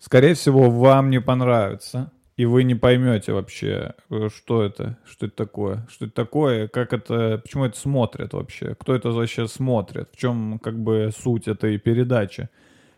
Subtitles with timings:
[0.00, 5.36] Скорее всего, вам не понравится, и вы не поймете вообще, э, что это, что это
[5.36, 10.16] такое, что это такое, как это, почему это смотрят вообще, кто это вообще смотрит, в
[10.16, 12.48] чем как бы суть этой передачи.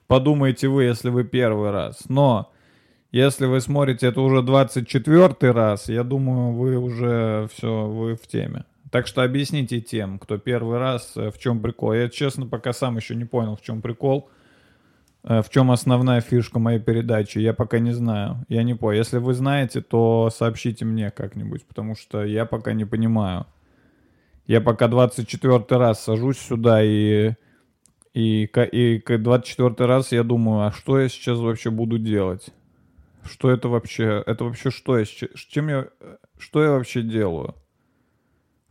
[0.06, 2.08] Подумайте вы, если вы первый раз.
[2.08, 2.52] Но
[3.12, 8.64] если вы смотрите это уже 24 раз, я думаю, вы уже все, вы в теме.
[8.90, 11.92] Так что объясните тем, кто первый раз, э, в чем прикол.
[11.92, 14.30] Я, честно, пока сам еще не понял, в чем прикол.
[15.26, 18.44] Э, В чем основная фишка моей передачи, я пока не знаю.
[18.48, 18.98] Я не понял.
[18.98, 23.46] Если вы знаете, то сообщите мне как-нибудь, потому что я пока не понимаю.
[24.46, 27.34] Я пока 24 раз сажусь сюда и...
[28.14, 32.48] И, и к 24 раз я думаю, а что я сейчас вообще буду делать?
[33.24, 34.22] Что это вообще?
[34.24, 35.04] Это вообще что я?
[35.04, 35.88] Чем я...
[36.38, 37.54] Что я вообще делаю?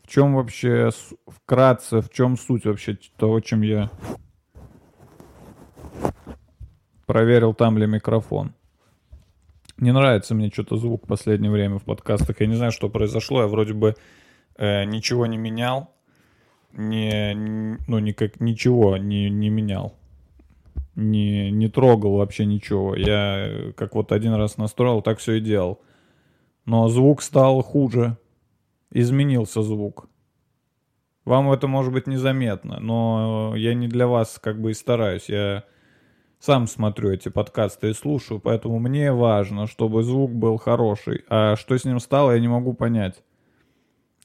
[0.01, 0.89] В чем вообще
[1.27, 3.91] вкратце, в чем суть вообще того, чем я
[7.05, 8.53] проверил, там ли микрофон.
[9.77, 12.39] Не нравится мне что-то звук в последнее время в подкастах.
[12.39, 13.41] Я не знаю, что произошло.
[13.41, 13.95] Я вроде бы
[14.57, 15.91] э, ничего не менял.
[16.71, 17.33] Не,
[17.87, 19.95] ну, никак, ничего не, не менял.
[20.95, 22.95] Не, не трогал вообще ничего.
[22.95, 25.81] Я э, как вот один раз настроил, так все и делал.
[26.65, 28.17] Но звук стал хуже.
[28.91, 30.07] Изменился звук.
[31.25, 35.27] Вам это может быть незаметно, но я не для вас как бы и стараюсь.
[35.27, 35.63] Я
[36.45, 41.23] сам смотрю эти подкасты и слушаю, поэтому мне важно, чтобы звук был хороший.
[41.27, 43.23] А что с ним стало, я не могу понять.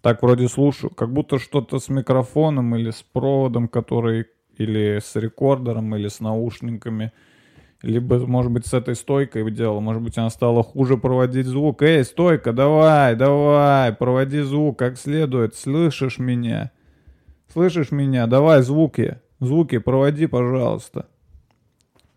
[0.03, 4.27] Так вроде слушаю, как будто что-то с микрофоном или с проводом, который
[4.59, 7.13] или с рекордером, или с наушниками.
[7.81, 9.81] Либо, может быть, с этой стойкой дело.
[9.81, 11.81] Может быть, она стала хуже проводить звук.
[11.81, 15.55] Эй, стойка, давай, давай, проводи звук как следует.
[15.55, 16.71] Слышишь меня?
[17.51, 18.27] Слышишь меня?
[18.27, 19.17] Давай звуки.
[19.39, 21.07] Звуки проводи, пожалуйста.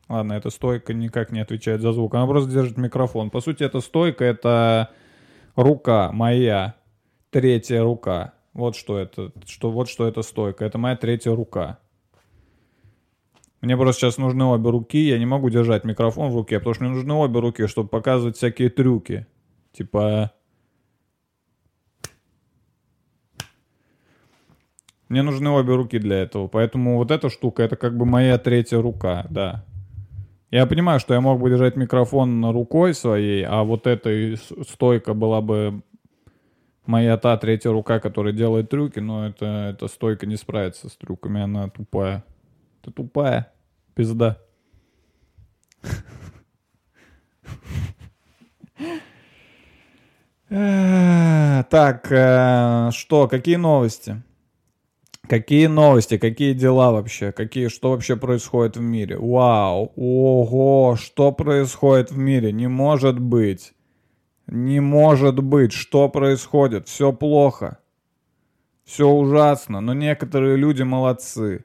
[0.10, 2.14] Ладно, эта стойка никак не отвечает за звук.
[2.16, 3.30] Она просто держит микрофон.
[3.30, 4.90] По сути, эта стойка— это
[5.56, 6.76] рука моя,
[7.30, 8.34] третья рука.
[8.54, 10.66] Вот что это, что, вот что это стойка.
[10.66, 11.80] Это моя третья рука.
[13.62, 15.00] Мне просто сейчас нужны обе руки.
[15.00, 18.36] Я не могу держать микрофон в руке, потому что мне нужны обе руки, чтобы показывать
[18.36, 19.26] всякие трюки.
[19.72, 20.32] Типа...
[25.08, 26.48] Мне нужны обе руки для этого.
[26.48, 29.64] Поэтому вот эта штука, это как бы моя третья рука, да.
[30.54, 34.36] Я понимаю, что я мог бы держать микрофон рукой своей, а вот эта
[34.70, 35.82] стойка была бы
[36.86, 41.42] моя та третья рука, которая делает трюки, но это, эта стойка не справится с трюками,
[41.42, 42.24] она тупая.
[42.84, 43.52] Ты тупая,
[43.96, 44.38] пизда.
[51.70, 54.22] Так, э, что, какие новости?
[55.28, 59.18] Какие новости, какие дела вообще, какие, что вообще происходит в мире?
[59.18, 62.52] Вау, ого, что происходит в мире?
[62.52, 63.74] Не может быть.
[64.48, 66.90] Не может быть, что происходит?
[66.90, 67.80] Все плохо.
[68.84, 71.64] Все ужасно, но некоторые люди молодцы.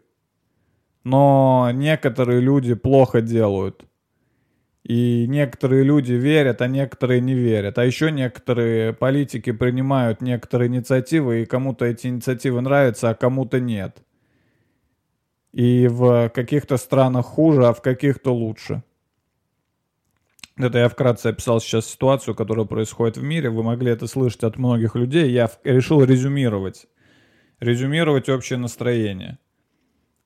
[1.02, 3.84] Но некоторые люди плохо делают.
[4.88, 7.78] И некоторые люди верят, а некоторые не верят.
[7.78, 13.98] А еще некоторые политики принимают некоторые инициативы, и кому-то эти инициативы нравятся, а кому-то нет.
[15.52, 18.82] И в каких-то странах хуже, а в каких-то лучше.
[20.56, 23.50] Это я вкратце описал сейчас ситуацию, которая происходит в мире.
[23.50, 25.30] Вы могли это слышать от многих людей.
[25.30, 26.88] Я решил резюмировать
[27.60, 29.38] резюмировать общее настроение.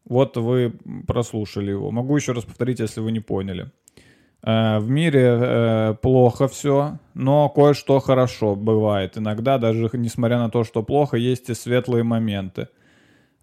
[0.05, 0.75] Вот вы
[1.07, 1.91] прослушали его.
[1.91, 3.71] Могу еще раз повторить, если вы не поняли.
[4.45, 9.17] Э, в мире э, плохо все, но кое-что хорошо бывает.
[9.17, 12.69] Иногда, даже несмотря на то, что плохо, есть и светлые моменты.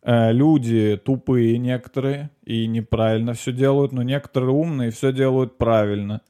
[0.03, 6.21] Э, люди тупые некоторые и неправильно все делают, но некоторые умные все делают правильно.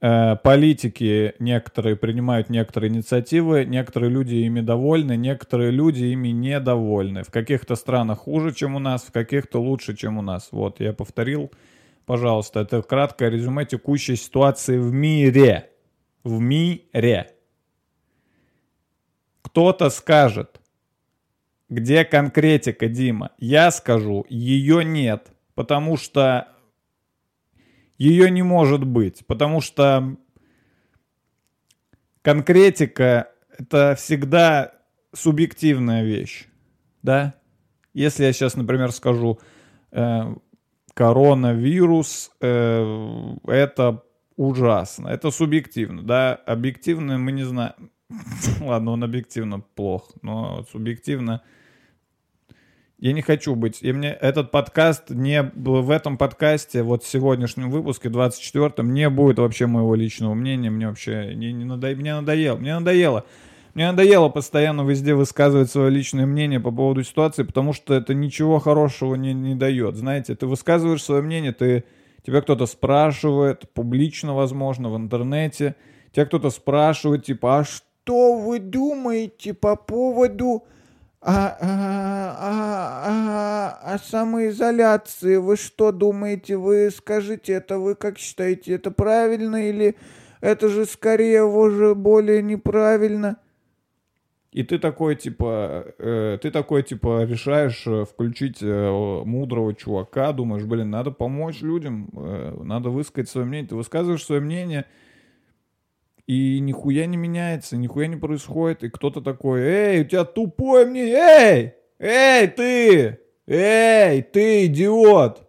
[0.00, 7.24] Политики некоторые принимают некоторые инициативы, некоторые люди ими довольны, некоторые люди ими недовольны.
[7.24, 10.50] В каких-то странах хуже, чем у нас, в каких-то лучше, чем у нас.
[10.52, 11.50] Вот, я повторил,
[12.08, 15.70] пожалуйста, это краткое резюме текущей ситуации в мире.
[16.24, 17.34] В мире.
[19.42, 20.58] Кто-то скажет,
[21.68, 23.32] где конкретика, Дима?
[23.36, 26.48] Я скажу, ее нет, потому что
[27.98, 30.16] ее не может быть, потому что
[32.22, 34.72] конкретика это всегда
[35.12, 36.46] субъективная вещь,
[37.02, 37.34] да?
[37.92, 39.40] Если я сейчас, например, скажу
[39.90, 40.34] э,
[40.98, 44.02] коронавирус, э, это
[44.36, 46.34] ужасно, это субъективно, да?
[46.34, 47.92] Объективно мы не знаем.
[48.60, 51.42] Ладно, он объективно плох, но субъективно
[52.98, 53.78] я не хочу быть.
[53.80, 59.38] И мне этот подкаст не в этом подкасте, вот в сегодняшнем выпуске, 24-м, не будет
[59.38, 60.68] вообще моего личного мнения.
[60.68, 62.56] Мне вообще не, не надо, мне надоело.
[62.56, 63.24] Мне надоело.
[63.78, 68.58] Мне надоело постоянно везде высказывать свое личное мнение по поводу ситуации, потому что это ничего
[68.58, 69.94] хорошего не, не дает.
[69.94, 71.84] Знаете, ты высказываешь свое мнение, ты,
[72.26, 75.76] тебя кто-то спрашивает, публично, возможно, в интернете.
[76.10, 80.64] Тебя кто-то спрашивает, типа, а что вы думаете по поводу
[81.20, 86.56] а, а, а, а, а самоизоляции, вы что думаете?
[86.56, 89.94] Вы скажите, это вы как считаете, это правильно или
[90.40, 93.36] это же скорее уже более неправильно?
[94.50, 100.64] И ты такой, типа, э, ты такой, типа, решаешь э, включить э, мудрого чувака, думаешь,
[100.64, 103.68] блин, надо помочь людям, э, надо высказать свое мнение.
[103.68, 104.86] Ты высказываешь свое мнение,
[106.26, 111.12] и нихуя не меняется, нихуя не происходит, и кто-то такой, эй, у тебя тупое мне,
[111.12, 115.46] эй, эй, ты, эй, ты, идиот,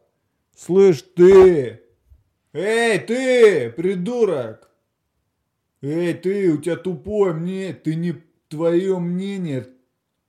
[0.57, 1.81] слышь, ты,
[2.51, 4.69] эй, ты, придурок,
[5.81, 8.13] эй, ты, у тебя тупое мне, ты не,
[8.49, 9.67] твое мнение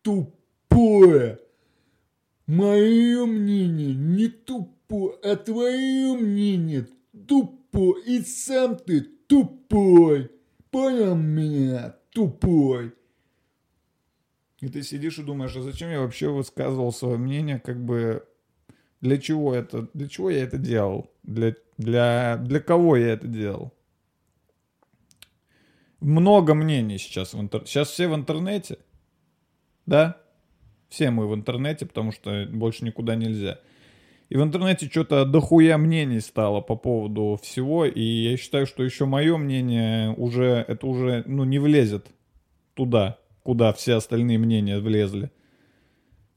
[0.03, 1.41] тупое,
[2.47, 6.87] мое мнение не тупое, а твое мнение
[7.27, 10.31] тупое, и сам ты тупой.
[10.71, 12.95] Понял меня, тупой.
[14.61, 18.25] И ты сидишь и думаешь, а зачем я вообще высказывал свое мнение, как бы
[19.01, 23.73] для чего это, для чего я это делал, для, для, для кого я это делал.
[26.01, 27.71] Много мнений сейчас в интернете.
[27.71, 28.79] Сейчас все в интернете,
[29.87, 30.17] да?
[30.89, 33.61] Все мы в интернете, потому что больше никуда нельзя.
[34.31, 39.05] И в интернете что-то дохуя мнений стало по поводу всего, и я считаю, что еще
[39.05, 42.07] мое мнение уже, это уже, ну, не влезет
[42.75, 45.31] туда, куда все остальные мнения влезли.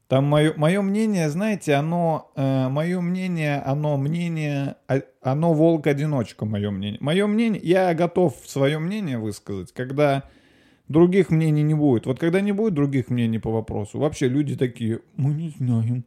[0.08, 6.70] Там мое, мое мнение, знаете, оно, э, мое мнение, оно мнение, а, оно волк-одиночка, мое
[6.70, 6.98] мнение.
[7.00, 10.24] Мое мнение, я готов свое мнение высказать, когда
[10.88, 12.04] других мнений не будет.
[12.06, 16.04] Вот когда не будет других мнений по вопросу, вообще люди такие, мы не знаем,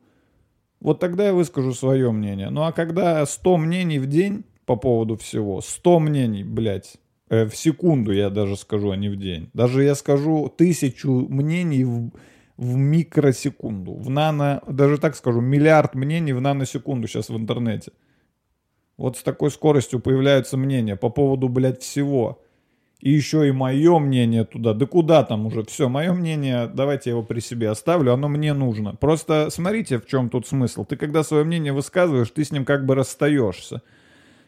[0.80, 2.50] вот тогда я выскажу свое мнение.
[2.50, 6.98] Ну а когда 100 мнений в день по поводу всего, 100 мнений, блядь,
[7.30, 9.50] э, в секунду я даже скажу, а не в день.
[9.54, 12.12] Даже я скажу тысячу мнений в,
[12.58, 17.92] в микросекунду, в нано, даже так скажу, миллиард мнений в наносекунду сейчас в интернете.
[18.98, 22.42] Вот с такой скоростью появляются мнения по поводу, блядь, всего
[23.00, 24.74] и еще и мое мнение туда.
[24.74, 25.64] Да куда там уже?
[25.64, 28.96] Все, мое мнение, давайте я его при себе оставлю, оно мне нужно.
[28.96, 30.84] Просто смотрите, в чем тут смысл.
[30.84, 33.82] Ты когда свое мнение высказываешь, ты с ним как бы расстаешься.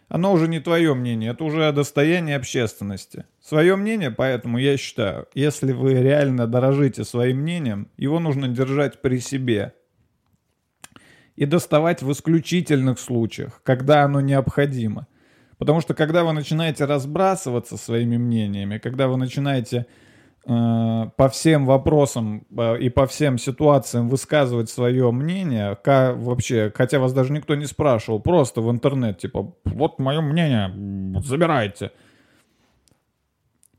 [0.09, 3.25] Оно уже не твое мнение, это уже достояние общественности.
[3.39, 9.19] Свое мнение, поэтому я считаю, если вы реально дорожите своим мнением, его нужно держать при
[9.19, 9.73] себе.
[11.35, 15.07] И доставать в исключительных случаях, когда оно необходимо.
[15.59, 19.85] Потому что когда вы начинаете разбрасываться своими мнениями, когда вы начинаете
[20.45, 27.13] по всем вопросам э, и по всем ситуациям высказывать свое мнение, как, вообще, хотя вас
[27.13, 31.91] даже никто не спрашивал, просто в интернет, типа, вот мое мнение, забирайте.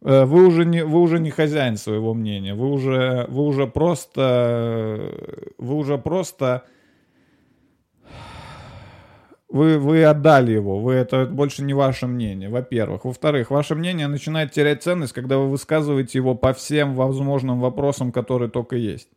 [0.02, 5.12] Э, вы уже не, вы уже не хозяин своего мнения, вы уже, вы уже просто,
[5.59, 6.64] вы уже просто
[9.50, 13.04] вы, вы отдали его, вы, это больше не ваше мнение, во-первых.
[13.04, 18.50] Во-вторых, ваше мнение начинает терять ценность, когда вы высказываете его по всем возможным вопросам, которые
[18.50, 19.09] только есть.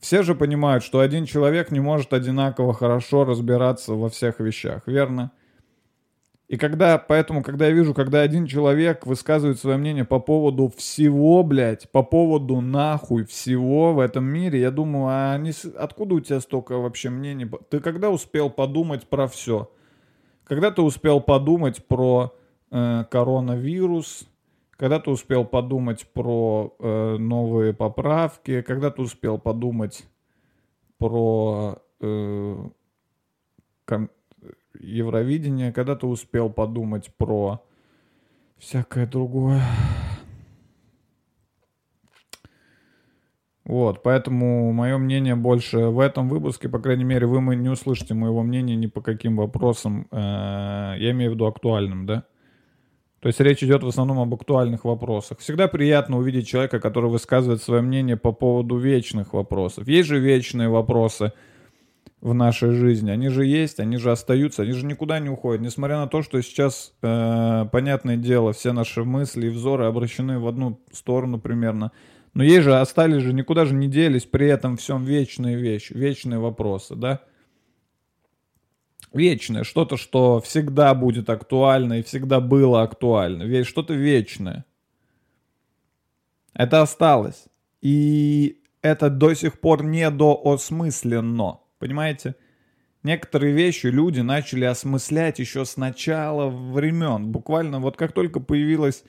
[0.00, 5.32] все же понимают, что один человек не может одинаково хорошо разбираться во всех вещах, верно?
[6.50, 11.44] И когда, поэтому, когда я вижу, когда один человек высказывает свое мнение по поводу всего,
[11.44, 16.40] блядь, по поводу нахуй всего в этом мире, я думаю, а не откуда у тебя
[16.40, 17.48] столько вообще мнений?
[17.68, 19.70] Ты когда успел подумать про все?
[20.42, 22.34] Когда ты успел подумать про
[22.72, 24.28] э, коронавирус?
[24.72, 28.62] Когда ты успел подумать про э, новые поправки?
[28.62, 30.04] Когда ты успел подумать
[30.98, 32.56] про э,
[34.80, 35.72] Евровидение?
[35.72, 37.62] Когда ты успел подумать про
[38.58, 39.62] всякое другое?
[43.64, 48.42] Вот, поэтому мое мнение больше в этом выпуске, по крайней мере, вы не услышите моего
[48.42, 50.16] мнения ни по каким вопросам, э,
[50.98, 52.24] я имею в виду актуальным, да?
[53.20, 55.38] То есть речь идет в основном об актуальных вопросах.
[55.38, 59.86] Всегда приятно увидеть человека, который высказывает свое мнение по поводу вечных вопросов.
[59.86, 61.32] Есть же вечные вопросы
[62.20, 63.10] в нашей жизни.
[63.10, 65.62] Они же есть, они же остаются, они же никуда не уходят.
[65.62, 70.46] Несмотря на то, что сейчас, э, понятное дело, все наши мысли и взоры обращены в
[70.46, 71.92] одну сторону примерно.
[72.34, 76.38] Но есть же, остались же, никуда же не делись при этом всем вечные вещи, вечные
[76.38, 77.20] вопросы, да?
[79.12, 83.64] Вечное, что-то, что всегда будет актуально и всегда было актуально.
[83.64, 84.64] Что-то вечное.
[86.54, 87.46] Это осталось.
[87.80, 91.58] И это до сих пор недоосмысленно.
[91.80, 92.36] Понимаете?
[93.02, 97.32] Некоторые вещи люди начали осмыслять еще с начала времен.
[97.32, 99.02] Буквально вот как только появилась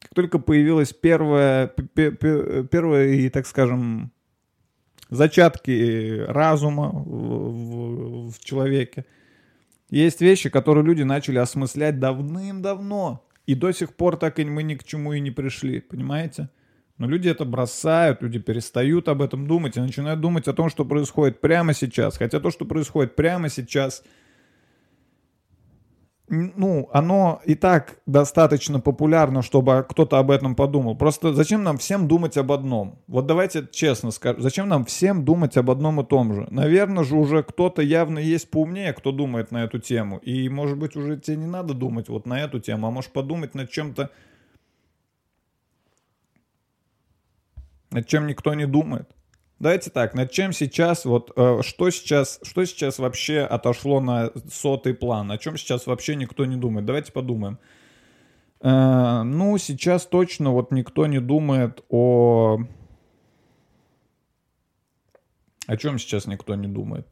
[0.00, 4.12] как только появилась первая, пе- пе- первые, так скажем,
[5.10, 9.06] зачатки разума в, в- в человеке,
[9.90, 13.26] есть вещи, которые люди начали осмыслять давным-давно.
[13.46, 16.50] И до сих пор так и мы ни к чему и не пришли, понимаете?
[16.98, 20.84] Но люди это бросают, люди перестают об этом думать и начинают думать о том, что
[20.84, 22.18] происходит прямо сейчас.
[22.18, 24.02] Хотя то, что происходит прямо сейчас,
[26.28, 30.94] ну, оно и так достаточно популярно, чтобы кто-то об этом подумал.
[30.96, 32.98] Просто зачем нам всем думать об одном?
[33.06, 36.46] Вот давайте честно скажем, зачем нам всем думать об одном и том же?
[36.50, 40.18] Наверное же уже кто-то явно есть поумнее, кто думает на эту тему.
[40.18, 43.54] И, может быть, уже тебе не надо думать вот на эту тему, а можешь подумать
[43.54, 44.10] над чем-то,
[47.90, 49.08] над чем никто не думает.
[49.58, 54.94] Давайте так, над чем сейчас, вот э, что сейчас, что сейчас вообще отошло на сотый
[54.94, 56.86] план, о чем сейчас вообще никто не думает.
[56.86, 57.58] Давайте подумаем.
[58.60, 62.60] Э, ну, сейчас точно вот никто не думает о...
[65.66, 67.06] О чем сейчас никто не думает?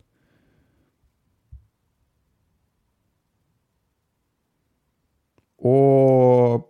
[5.59, 6.65] О...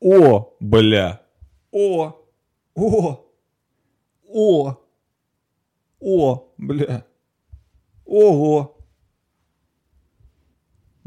[0.00, 1.20] О, бля.
[1.72, 2.14] О.
[2.74, 3.24] О.
[4.28, 4.76] О.
[6.00, 7.04] О, бля.
[8.04, 8.78] Ого.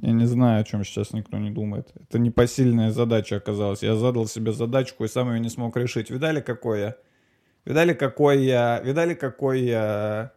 [0.02, 1.94] Я не знаю, о чем сейчас никто не думает.
[1.96, 3.84] Это непосильная задача оказалась.
[3.84, 6.10] Я задал себе задачку и сам ее не смог решить.
[6.10, 6.96] Видали, какой я?
[7.66, 8.82] Видали, какой я...
[8.82, 10.34] Видали, какой я...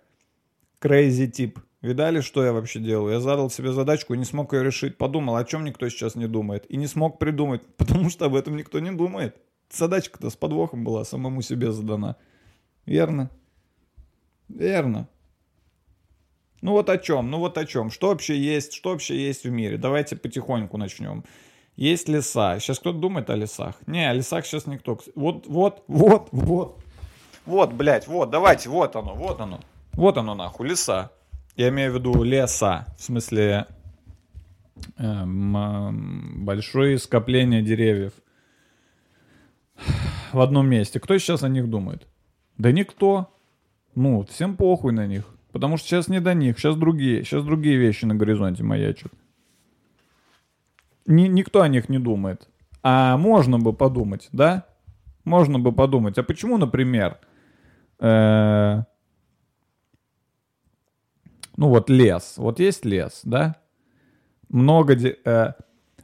[0.80, 1.58] Crazy тип.
[1.84, 3.12] Видали, что я вообще делаю?
[3.12, 4.96] Я задал себе задачку и не смог ее решить.
[4.96, 6.64] Подумал, о чем никто сейчас не думает.
[6.70, 9.36] И не смог придумать, потому что об этом никто не думает.
[9.70, 12.16] Задачка-то с подвохом была, самому себе задана.
[12.86, 13.30] Верно?
[14.48, 15.10] Верно.
[16.62, 17.90] Ну вот о чем, ну вот о чем.
[17.90, 19.76] Что вообще есть, что вообще есть в мире?
[19.76, 21.22] Давайте потихоньку начнем.
[21.76, 22.58] Есть леса.
[22.60, 23.76] Сейчас кто-то думает о лесах?
[23.86, 24.98] Не, о лесах сейчас никто.
[25.14, 26.78] Вот, вот, вот, вот.
[27.44, 29.60] Вот, блядь, вот, давайте, вот оно, вот оно.
[29.92, 31.10] Вот оно нахуй, леса.
[31.56, 33.66] Я имею в виду леса, в смысле
[34.98, 38.12] эм, большое скопление деревьев
[40.32, 40.98] в одном месте.
[40.98, 42.08] Кто сейчас о них думает?
[42.58, 43.32] Да никто.
[43.94, 45.24] Ну, всем похуй на них.
[45.52, 49.12] Потому что сейчас не до них, сейчас другие, сейчас другие вещи на горизонте маячат.
[51.06, 52.48] Ни, никто о них не думает.
[52.82, 54.66] А можно бы подумать, да?
[55.24, 56.18] Можно бы подумать.
[56.18, 57.18] А почему, например,
[58.00, 58.82] э,
[61.56, 63.56] ну вот лес, вот есть лес, да?
[64.48, 65.52] Много, де- э,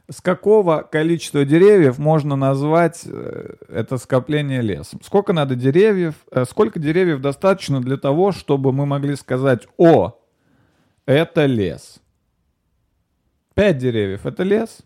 [0.09, 4.99] с какого количества деревьев можно назвать э, это скопление лесом?
[5.03, 6.15] Сколько надо деревьев?
[6.31, 10.19] э, сколько деревьев достаточно для того, чтобы мы могли сказать, о,
[11.05, 12.01] это лес?
[13.53, 14.79] Пять деревьев это лес?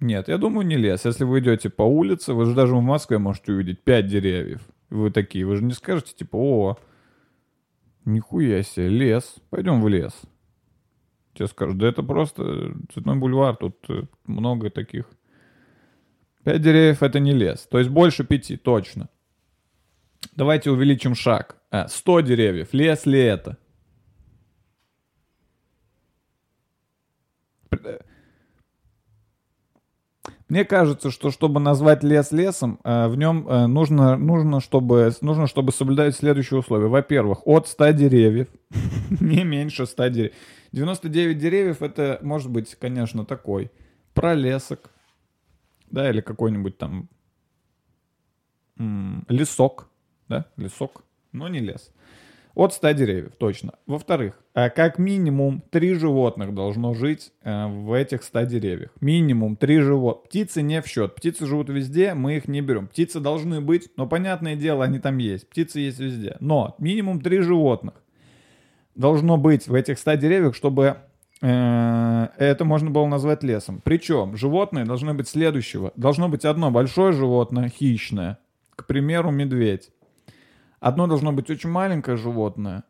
[0.00, 1.04] Нет, я думаю, не лес.
[1.04, 4.60] Если вы идете по улице, вы же даже в Москве можете увидеть пять деревьев.
[4.90, 6.78] Вы такие, вы же не скажете, типа, о,
[8.04, 10.12] нихуя себе, лес, пойдем в лес.
[11.34, 15.06] Тебе скажут, да это просто цветной бульвар, тут э, много таких
[16.44, 17.66] 5 деревьев это не лес.
[17.70, 19.08] То есть больше 5, точно.
[20.36, 21.56] Давайте увеличим шаг.
[21.70, 22.68] А, 100 деревьев.
[22.72, 23.58] Лес ли это?
[30.52, 35.46] Мне кажется, что чтобы назвать лес лесом, э, в нем э, нужно, нужно, чтобы, нужно,
[35.46, 36.88] чтобы соблюдать следующие условия.
[36.88, 38.48] Во-первых, от 100 деревьев,
[39.22, 40.34] не меньше 100 деревьев.
[40.72, 43.70] 99 деревьев это может быть, конечно, такой
[44.12, 44.90] пролесок,
[45.90, 47.08] да, или какой-нибудь там
[48.76, 49.88] лесок,
[50.28, 51.90] да, лесок, но не лес.
[52.54, 53.72] От 100 деревьев, точно.
[53.86, 58.90] Во-вторых, э, как минимум 3 животных должно жить э, в этих 100 деревьях.
[59.00, 60.28] Минимум 3 животных.
[60.28, 61.14] Птицы не в счет.
[61.14, 62.88] Птицы живут везде, мы их не берем.
[62.88, 65.48] Птицы должны быть, но понятное дело, они там есть.
[65.48, 66.36] Птицы есть везде.
[66.40, 67.94] Но минимум 3 животных
[68.94, 70.96] должно быть в этих 100 деревьях, чтобы
[71.40, 73.80] э, это можно было назвать лесом.
[73.82, 75.92] Причем животные должны быть следующего.
[75.96, 78.38] Должно быть одно большое животное, хищное.
[78.76, 79.90] К примеру, медведь.
[80.82, 82.82] Одно должно быть очень маленькое животное,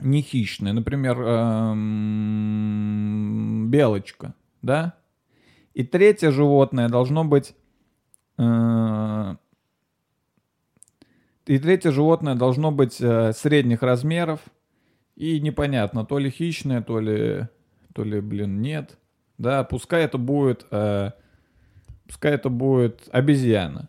[0.00, 1.78] не хищное, например, эм,
[3.70, 4.94] белочка, да?
[5.74, 7.54] И третье животное должно быть...
[8.36, 9.36] Э,
[11.46, 14.40] и третье животное должно быть э, средних размеров.
[15.14, 17.46] И непонятно, то ли хищное, то ли,
[17.94, 18.98] то ли, блин, нет.
[19.38, 21.12] Да, пускай это будет, э,
[22.08, 23.88] пускай это будет обезьяна.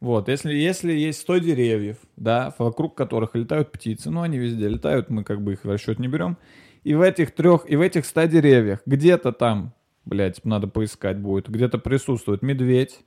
[0.00, 5.10] Вот, если, если есть 100 деревьев, да, вокруг которых летают птицы, ну, они везде летают,
[5.10, 6.38] мы как бы их в расчет не берем,
[6.84, 9.74] и в этих трех, и в этих 100 деревьях где-то там,
[10.06, 13.00] блядь, надо поискать будет, где-то присутствует медведь,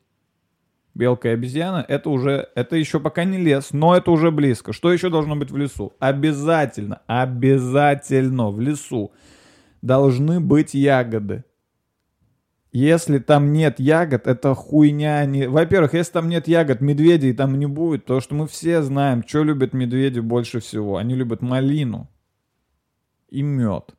[0.93, 4.71] белка и обезьяна, это уже, это еще пока не лес, но это уже близко.
[4.71, 5.93] Что еще должно быть в лесу?
[5.97, 9.11] Обязательно, обязательно в лесу
[9.81, 11.43] должны быть ягоды.
[12.73, 15.23] Если там нет ягод, это хуйня.
[15.25, 15.47] Не...
[15.47, 19.43] Во-первых, если там нет ягод, медведей там не будет, потому что мы все знаем, что
[19.43, 20.97] любят медведи больше всего.
[20.97, 22.09] Они любят малину
[23.29, 23.93] и мед.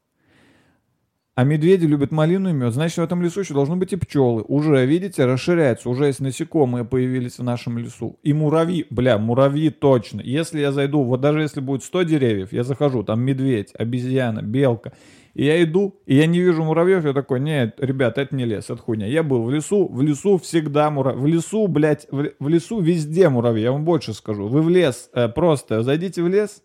[1.36, 2.74] А медведи любят малину и мед.
[2.74, 4.42] Значит, в этом лесу еще должны быть и пчелы.
[4.42, 5.88] Уже, видите, расширяется.
[5.88, 8.18] Уже есть насекомые появились в нашем лесу.
[8.24, 8.86] И муравьи.
[8.90, 10.20] Бля, муравьи точно.
[10.20, 14.94] Если я зайду, вот даже если будет 100 деревьев, я захожу, там медведь, обезьяна, белка.
[15.34, 18.70] И я иду, и я не вижу муравьев, я такой, нет, ребят, это не лес,
[18.70, 19.06] это хуйня.
[19.06, 21.20] Я был в лесу, в лесу всегда муравьи.
[21.20, 24.46] В лесу, блядь, в, в лесу везде муравьи, я вам больше скажу.
[24.46, 26.62] Вы в лес, э, просто зайдите в лес,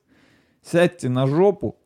[0.62, 1.77] сядьте на жопу,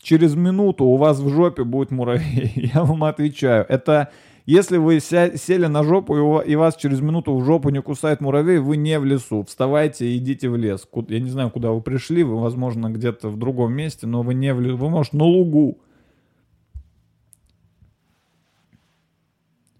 [0.00, 2.52] через минуту у вас в жопе будет муравей.
[2.74, 3.64] Я вам отвечаю.
[3.68, 4.10] Это
[4.44, 8.58] если вы ся- сели на жопу и, вас через минуту в жопу не кусает муравей,
[8.58, 9.44] вы не в лесу.
[9.44, 10.88] Вставайте и идите в лес.
[11.08, 14.52] Я не знаю, куда вы пришли, вы, возможно, где-то в другом месте, но вы не
[14.52, 14.76] в лесу.
[14.76, 15.78] Вы, может, на лугу.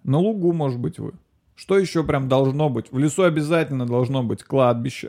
[0.05, 1.12] На лугу, может быть, вы.
[1.55, 2.91] Что еще прям должно быть?
[2.91, 5.09] В лесу обязательно должно быть кладбище.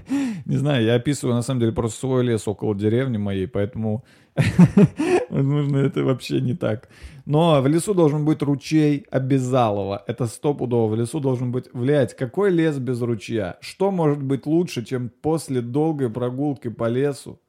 [0.44, 4.04] Не знаю, я описываю на самом деле просто свой лес около деревни моей, поэтому,
[5.30, 6.88] возможно, это вообще не так.
[7.24, 10.02] Но в лесу должен быть ручей обязалово.
[10.06, 10.88] Это стопудово.
[10.88, 11.72] В лесу должен быть...
[11.72, 13.56] Влиять, какой лес без ручья?
[13.60, 17.40] Что может быть лучше, чем после долгой прогулки по лесу,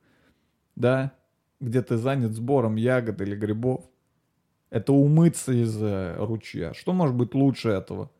[0.76, 1.12] да,
[1.60, 3.84] где ты занят сбором ягод или грибов,
[4.76, 6.74] это умыться из э, ручья.
[6.74, 8.12] Что может быть лучше этого?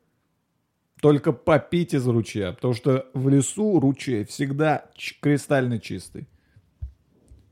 [1.02, 4.86] Только попить из ручья, потому что в лесу ручей всегда
[5.20, 6.30] кристально чистый.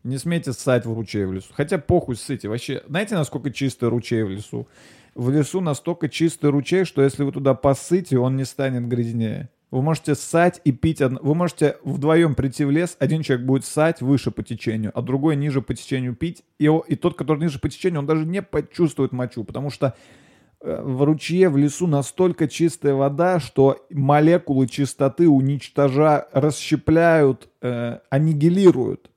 [0.06, 1.50] Не смейте ссать в ручей в лесу.
[1.52, 2.48] Хотя похуй ссыте.
[2.48, 4.70] Вообще, знаете, насколько чистый ручей в лесу?
[5.16, 9.50] В лесу настолько чистый ручей, что если вы туда посыте, он не станет грязнее.
[9.74, 11.00] Вы можете ссать и пить.
[11.00, 15.36] Вы можете вдвоем прийти в лес, один человек будет ссать выше по течению, а другой
[15.36, 16.44] ниже по течению пить.
[16.60, 19.96] И, и тот, который ниже по течению, он даже не почувствует мочу, потому что
[20.62, 29.10] э, в ручье, в лесу настолько чистая вода, что молекулы чистоты уничтожают, расщепляют, э, аннигилируют.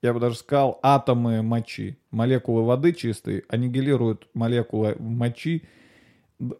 [0.00, 1.98] Я бы даже сказал, атомы мочи.
[2.12, 5.64] Молекулы воды чистой аннигилируют молекулы мочи.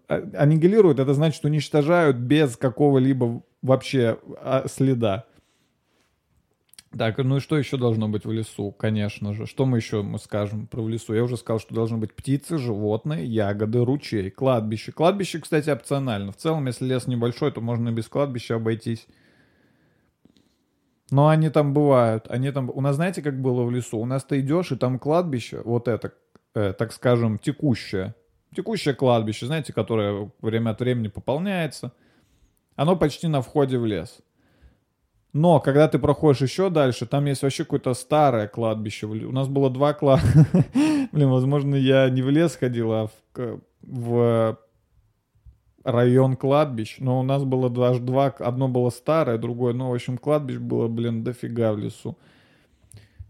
[0.09, 5.25] А- Аннигилируют, это значит уничтожают без какого-либо вообще а, следа.
[6.97, 9.47] Так, ну и что еще должно быть в лесу, конечно же?
[9.47, 11.13] Что мы еще мы скажем про в лесу?
[11.13, 14.91] Я уже сказал, что должны быть птицы, животные, ягоды, ручей, кладбище.
[14.93, 16.33] Кладбище, кстати, опционально.
[16.33, 19.07] В целом, если лес небольшой, то можно и без кладбища обойтись.
[21.11, 22.27] Но они там бывают.
[22.29, 22.71] Они там...
[22.73, 23.99] У нас, знаете, как было в лесу?
[23.99, 26.15] У нас ты идешь, и там кладбище, вот это,
[26.55, 28.15] э, так скажем, текущее.
[28.55, 31.93] Текущее кладбище, знаете, которое время от времени пополняется.
[32.77, 34.21] Оно почти на входе в лес.
[35.33, 39.07] Но когда ты проходишь еще дальше, там есть вообще какое-то старое кладбище.
[39.07, 40.47] У нас было два кладбища.
[41.13, 44.59] Блин, возможно, я не в лес ходил, а в, в
[45.85, 50.19] район кладбищ, но у нас было даже два, одно было старое, другое, ну, в общем,
[50.19, 52.17] кладбищ было, блин, дофига в лесу.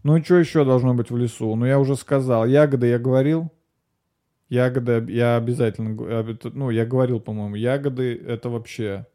[0.03, 1.55] Ну и что еще должно быть в лесу?
[1.55, 3.51] Ну, я уже сказал, ягоды я говорил,
[4.49, 5.95] ягоды я обязательно,
[6.53, 9.05] ну, я говорил, по-моему, ягоды это вообще...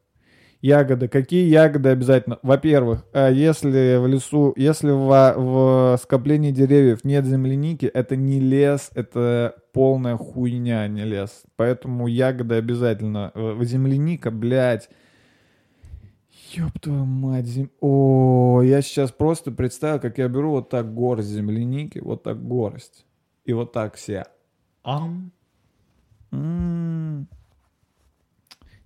[0.60, 1.08] Ягоды.
[1.08, 2.38] Какие ягоды обязательно?
[2.42, 8.90] Во-первых, э, если в лесу, если в, в скоплении деревьев нет земляники, это не лес,
[8.94, 11.42] это полная хуйня, а не лес.
[11.56, 13.30] Поэтому ягоды обязательно.
[13.60, 14.88] Земляника, блядь.
[16.54, 17.44] Ёб твою мать.
[17.44, 22.42] зем- О, я сейчас просто представил, как я беру вот так горсть земляники, вот так
[22.42, 23.04] горсть.
[23.44, 24.24] И вот так все.
[24.84, 25.32] Ам.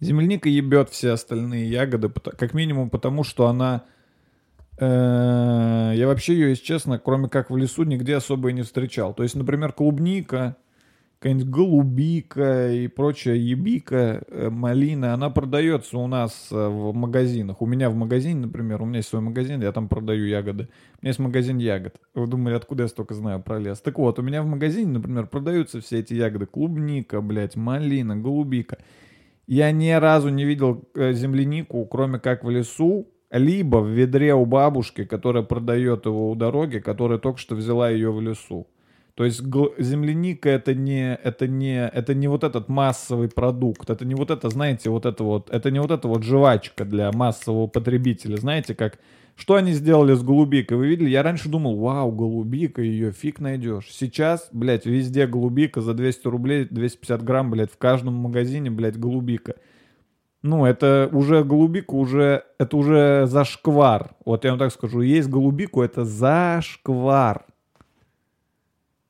[0.00, 3.84] Земляника ебет все остальные ягоды, как минимум потому, что она...
[4.78, 9.12] э, Я вообще ее, если честно, кроме как в лесу, нигде особо и не встречал.
[9.12, 10.56] То есть, например, клубника,
[11.18, 17.60] какая-нибудь голубика и прочая ебика, э, малина, она продается у нас э, в магазинах.
[17.60, 20.68] У меня в магазине, например, у меня есть свой магазин, я там продаю ягоды.
[20.94, 21.96] У меня есть магазин ягод.
[22.14, 23.80] Вы думали, откуда я столько знаю про лес?
[23.80, 26.46] Так вот, у меня в магазине, например, продаются все эти ягоды.
[26.46, 28.78] Клубника, блядь, малина, голубика.
[29.48, 34.46] Я ни разу не видел э, землянику, кроме как в лесу, либо в ведре у
[34.46, 38.68] бабушки, которая продает его у дороги, которая только что взяла ее в лесу.
[39.18, 39.42] То есть
[39.78, 44.48] земляника это не, это не, это не вот этот массовый продукт, это не вот это,
[44.48, 49.00] знаете, вот это вот, это не вот это вот жвачка для массового потребителя, знаете, как,
[49.34, 51.10] что они сделали с голубикой, вы видели?
[51.10, 53.88] Я раньше думал, вау, голубика, ее фиг найдешь.
[53.90, 59.56] Сейчас, блядь, везде голубика за 200 рублей, 250 грамм, блядь, в каждом магазине, блядь, голубика.
[60.42, 64.12] Ну, это уже голубика, уже, это уже зашквар.
[64.24, 67.46] Вот я вам так скажу, есть голубику, это зашквар.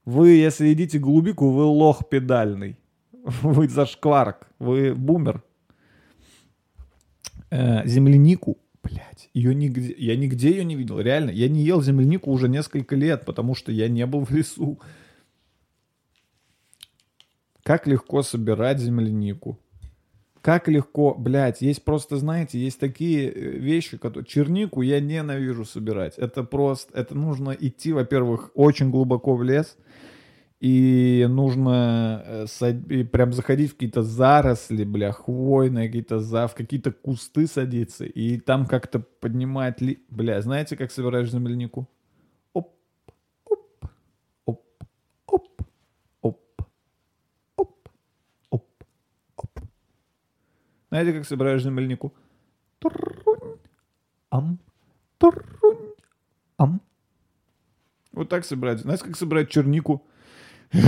[0.09, 2.79] Вы, если едите голубику, вы лох педальный.
[3.43, 5.43] Вы зашкварок, вы бумер.
[7.51, 11.29] Э, землянику, блядь, ее нигде, я нигде ее не видел, реально.
[11.31, 14.81] Я не ел землянику уже несколько лет, потому что я не был в лесу.
[17.63, 19.59] Как легко собирать землянику.
[20.41, 24.27] Как легко, блядь, есть просто, знаете, есть такие э, вещи, которые...
[24.27, 26.17] Чернику я ненавижу собирать.
[26.19, 29.77] Это просто, это нужно идти, во-первых, очень глубоко в лес,
[30.61, 36.93] и нужно э, и прям заходить в какие-то заросли, бля, хвойные, какие-то за, в какие-то
[36.93, 39.99] кусты садиться, и там как-то поднимать, ли...
[40.09, 41.89] бля, знаете, как собираешь землянику?
[42.53, 42.75] Оп,
[43.45, 43.85] оп,
[44.47, 44.63] оп,
[45.27, 45.63] оп,
[46.23, 46.41] оп,
[47.57, 47.89] оп,
[48.51, 48.69] оп,
[49.37, 49.61] оп.
[50.89, 52.13] Знаете, как собираешь землянику?
[52.79, 53.59] Трунь,
[54.31, 54.59] ам,
[55.19, 55.95] трунь,
[56.57, 56.81] ам.
[58.13, 58.81] Вот так собирать.
[58.81, 60.03] Знаете, как собирать чернику?
[60.73, 60.81] Где,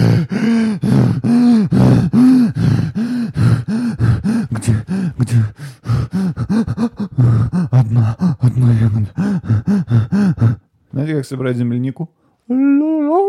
[5.18, 5.42] где?
[7.70, 10.60] Одна, одна ягода.
[10.92, 12.10] Знаете, как собирать землянику?
[12.48, 13.20] Ла-ла-ла-ла,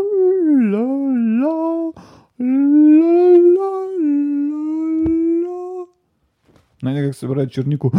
[6.81, 7.93] Знаете, как собирать чернику?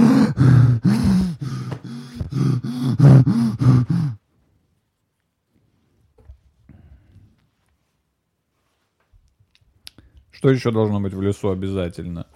[10.33, 12.27] Что еще должно быть в лесу обязательно?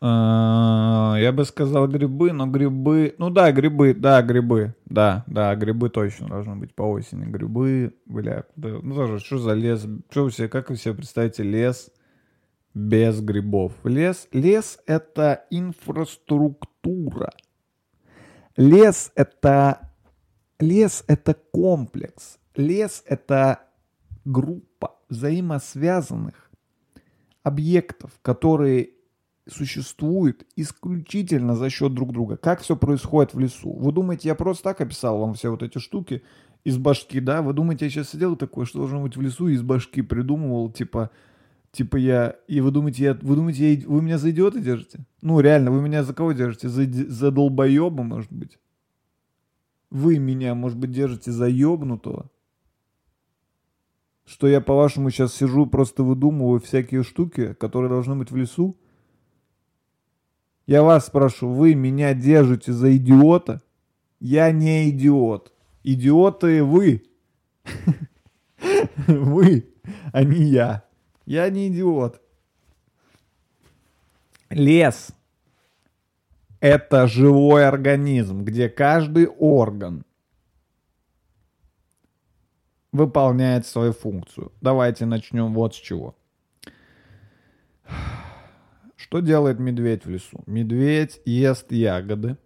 [0.00, 3.14] А, Я бы сказал грибы, но грибы...
[3.18, 4.74] Ну да, грибы, да, грибы.
[4.84, 7.24] Да, да, грибы точно должны быть по осени.
[7.24, 9.86] Грибы, бля, куда- ну тоже, что за лес?
[10.10, 11.90] Что вы себе, как вы себе представите лес
[12.78, 13.72] без грибов?
[13.84, 17.32] Лес, лес это инфраструктура.
[18.56, 19.90] Лес это...
[20.60, 22.38] Лес это комплекс.
[22.56, 23.60] Лес это
[24.24, 26.50] группа взаимосвязанных
[27.42, 28.90] объектов, которые
[29.46, 32.36] существуют исключительно за счет друг друга.
[32.36, 33.72] Как все происходит в лесу?
[33.72, 36.22] Вы думаете, я просто так описал вам все вот эти штуки
[36.64, 37.40] из башки, да?
[37.40, 41.10] Вы думаете, я сейчас сидел такой, что должно быть в лесу, из башки придумывал, типа,
[41.72, 42.36] типа я...
[42.46, 45.06] И вы думаете, я, вы думаете, я, вы меня за идиота держите?
[45.22, 46.68] Ну, реально, вы меня за кого держите?
[46.68, 48.58] За, за долбоеба, может быть?
[49.90, 52.30] Вы меня, может быть, держите за ебнутого?
[54.26, 58.76] Что я, по-вашему, сейчас сижу, просто выдумываю всякие штуки, которые должны быть в лесу?
[60.66, 63.62] Я вас спрашиваю, вы меня держите за идиота?
[64.20, 65.52] Я не идиот.
[65.82, 67.04] Идиоты вы.
[69.06, 69.72] Вы,
[70.12, 70.84] а не я.
[71.28, 72.22] Я не идиот.
[74.48, 75.10] Лес–
[76.60, 80.06] это живой организм, где каждый орган
[82.92, 84.52] выполняет свою функцию.
[84.62, 86.16] Давайте начнем вот с чего.
[88.96, 90.42] Что делает медведь в лесу?
[90.46, 92.38] Медведь ест ягоды.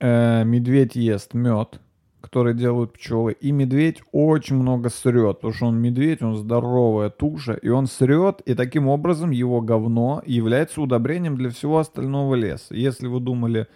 [0.00, 1.82] Э, медведь ест мед,
[2.28, 3.32] который делают пчелы.
[3.40, 8.42] И медведь очень много срет, потому что он медведь, он здоровая туша, и он срет,
[8.44, 12.74] и таким образом его говно является удобрением для всего остального леса.
[12.74, 13.66] Если вы думали,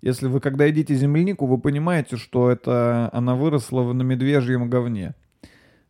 [0.00, 5.14] если вы когда едите землянику, вы понимаете, что это она выросла на медвежьем говне.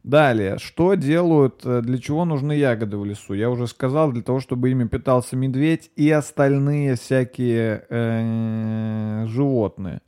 [0.02, 3.34] Далее, что делают, э, для чего нужны ягоды в лесу?
[3.34, 10.00] Я уже сказал, для того, чтобы ими питался медведь и остальные всякие э, животные.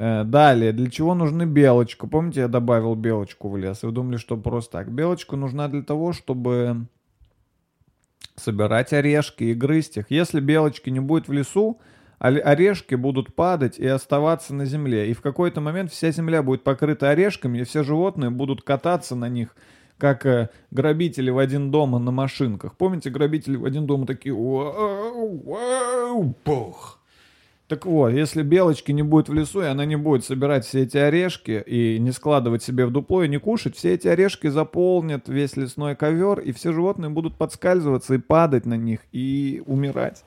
[0.00, 2.06] Э, далее, для чего нужны белочка?
[2.06, 3.82] Помните, я добавил белочку в лес?
[3.82, 4.92] Вы думали, что просто так?
[4.92, 6.86] Белочка нужна для того, чтобы
[8.36, 10.06] собирать орешки и грызть их.
[10.08, 11.80] Если белочки не будет в лесу,
[12.20, 15.10] орешки будут падать и оставаться на земле.
[15.10, 19.28] И в какой-то момент вся земля будет покрыта орешками, и все животные будут кататься на
[19.28, 19.56] них,
[19.98, 22.76] как э, грабители в один дома на машинках.
[22.76, 24.32] Помните, грабители в один дома такие...
[26.44, 26.97] Пух.
[27.68, 30.96] Так вот, если белочки не будет в лесу, и она не будет собирать все эти
[30.96, 35.54] орешки и не складывать себе в дупло и не кушать, все эти орешки заполнят весь
[35.54, 40.24] лесной ковер, и все животные будут подскальзываться и падать на них и умирать.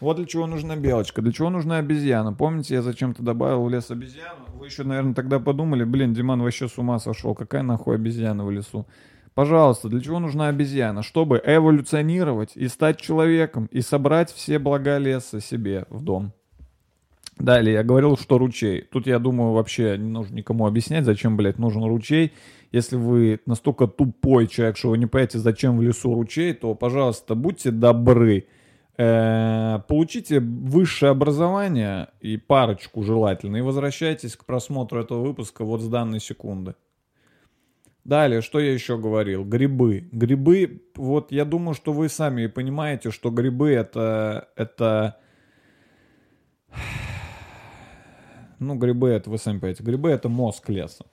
[0.00, 1.20] Вот для чего нужна белочка.
[1.20, 2.32] Для чего нужна обезьяна?
[2.32, 4.46] Помните, я зачем-то добавил в лес обезьяну?
[4.54, 7.34] Вы еще, наверное, тогда подумали, блин, Диман вообще с ума сошел.
[7.34, 8.86] Какая нахуй обезьяна в лесу?
[9.34, 11.02] Пожалуйста, для чего нужна обезьяна?
[11.02, 16.32] Чтобы эволюционировать и стать человеком, и собрать все блага леса себе в дом.
[17.38, 18.82] Далее, я говорил, что ручей.
[18.82, 22.32] Тут, я думаю, вообще не нужно никому объяснять, зачем, блядь, нужен ручей.
[22.70, 27.34] Если вы настолько тупой человек, что вы не понимаете, зачем в лесу ручей, то, пожалуйста,
[27.34, 28.46] будьте добры
[28.96, 35.88] Э, получите высшее образование и парочку желательно, и возвращайтесь к просмотру этого выпуска вот с
[35.88, 36.76] данной секунды.
[38.04, 39.44] Далее, что я еще говорил?
[39.44, 40.08] Грибы.
[40.12, 45.16] Грибы, вот я думаю, что вы сами понимаете, что грибы это, это,
[48.66, 51.04] ну грибы это, вы сами понимаете, грибы это мозг леса.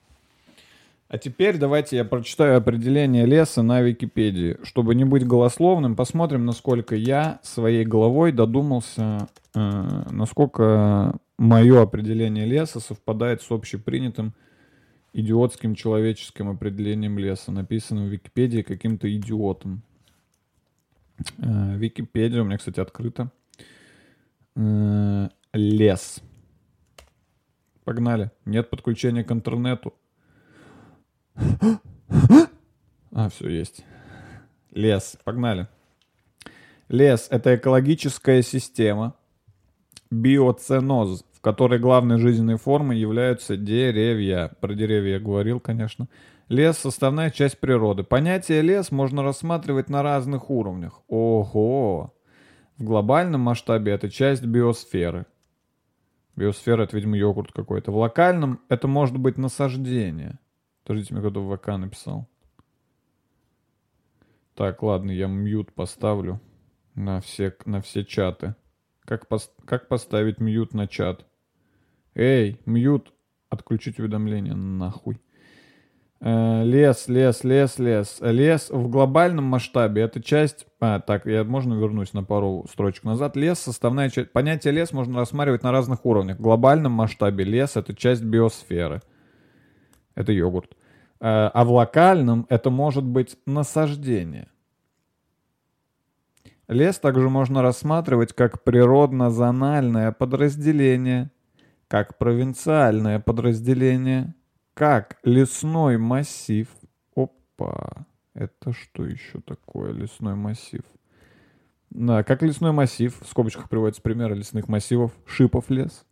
[1.12, 4.56] А теперь давайте я прочитаю определение леса на Википедии.
[4.62, 12.80] Чтобы не быть голословным, посмотрим, насколько я своей головой додумался, э, насколько мое определение леса
[12.80, 14.32] совпадает с общепринятым
[15.12, 19.82] идиотским человеческим определением леса, написанным в Википедии каким-то идиотом.
[21.36, 23.30] Э, Википедия у меня, кстати, открыта.
[24.56, 26.22] Э, лес.
[27.84, 28.30] Погнали.
[28.44, 29.94] Нет подключения к интернету.
[33.14, 33.84] А, все есть.
[34.70, 35.18] Лес.
[35.24, 35.68] Погнали.
[36.88, 39.14] Лес— это экологическая система,
[40.10, 44.52] биоценоз, в которой главной жизненной формой являются деревья.
[44.60, 46.08] Про деревья я говорил, конечно.
[46.48, 48.02] Лес— составная часть природы.
[48.02, 51.00] Понятие лес можно рассматривать на разных уровнях.
[51.08, 52.12] Ого!
[52.76, 55.26] В глобальном масштабе это часть биосферы.
[56.36, 57.92] Биосфера— это, видимо, йогурт какой-то.
[57.92, 60.38] В локальном это может быть насаждение.
[60.84, 62.28] Подождите, мне кто-то в ВК написал.
[64.54, 66.40] Так, ладно, я mute поставлю
[66.94, 68.54] на все, на все чаты.
[69.04, 71.26] Как, пос, как поставить mute на чат?
[72.14, 73.12] Эй, mute,
[73.48, 75.20] отключить уведомления, нахуй.
[76.24, 78.18] Э, лес, лес, лес, лес.
[78.20, 80.66] Лес в глобальном масштабе это часть...
[80.78, 83.36] А, так, я можно вернусь на пару строчек назад.
[83.36, 84.30] Лес— составная часть...
[84.30, 86.38] Понятие лес можно рассматривать на разных уровнях.
[86.38, 89.02] В глобальном масштабе лес— это часть биосферы—
[90.14, 90.76] это йогурт.
[91.20, 94.46] Э, а в локальном это может быть насаждение.
[96.68, 101.32] Лес также можно рассматривать как природно-зональное подразделение,
[101.88, 104.36] как провинциальное подразделение,
[104.74, 106.68] как лесной массив.
[107.14, 110.82] Опа, это что еще такое лесной массив?
[111.90, 116.06] Да, как лесной массив, в скобочках приводится примеры лесных массивов, Шипов лес,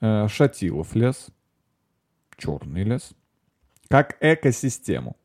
[0.00, 1.28] э, Шатилов лес–
[2.42, 3.12] черный лес,
[3.88, 5.16] как экосистему.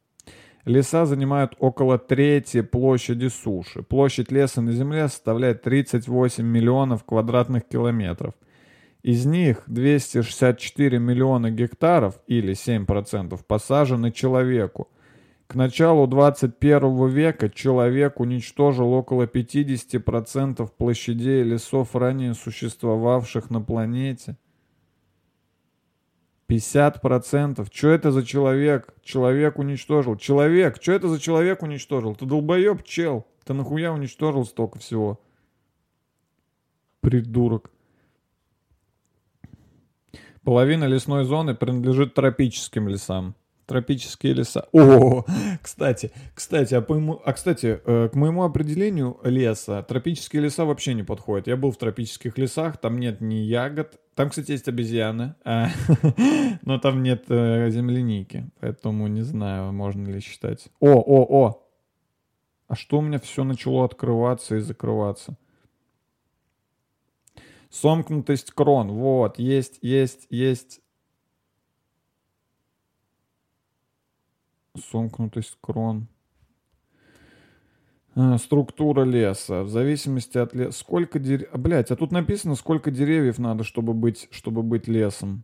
[0.65, 3.83] Леса занимают около трети площади суши.
[3.83, 8.35] Площадь леса на Земле составляет 38 миллионов квадратных километров.
[9.07, 14.89] Из них 264 миллиона гектаров, или 7%, посажены человеку.
[15.47, 24.35] К началу 21 века человек уничтожил около 50% площадей лесов, ранее существовавших на планете–
[26.49, 27.65] 50%.
[27.71, 28.93] Что это за человек?
[29.03, 30.17] Человек уничтожил.
[30.17, 32.13] Человек, что это за человек уничтожил?
[32.13, 33.25] Ты долбоеб, чел.
[33.45, 35.21] Ты нахуя уничтожил столько всего?
[36.99, 37.71] Придурок.
[40.47, 43.35] Половина лесной зоны принадлежит тропическим лесам.
[43.65, 44.65] Тропические леса.
[44.71, 45.25] О,
[45.61, 50.93] кстати, кстати, а, по моему, а кстати, э, к моему определению леса тропические леса вообще
[50.93, 51.47] не подходят.
[51.47, 55.67] Я был в тропических лесах, там нет ни ягод, там, кстати, есть обезьяны, а,
[56.61, 60.69] но там нет э, земляники, поэтому не знаю, можно ли считать.
[60.79, 61.63] О, о, о!
[62.69, 65.35] А что у меня все начало открываться и закрываться?
[67.69, 70.81] Сомкнутость крон, вот, есть, есть, есть.
[74.91, 76.07] Сомкнутость крон.
[78.15, 79.63] А, структура леса.
[79.63, 80.71] В зависимости от леса.
[80.71, 81.51] Сколько деревьев...
[81.53, 85.43] Блять, а тут написано, сколько деревьев надо, чтобы быть, чтобы быть лесом.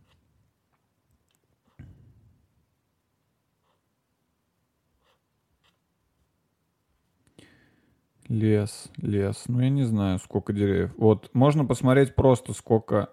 [8.34, 9.44] Лес, лес.
[9.46, 10.92] Ну, я не знаю, сколько деревьев.
[10.96, 13.10] Вот, можно посмотреть просто, сколько...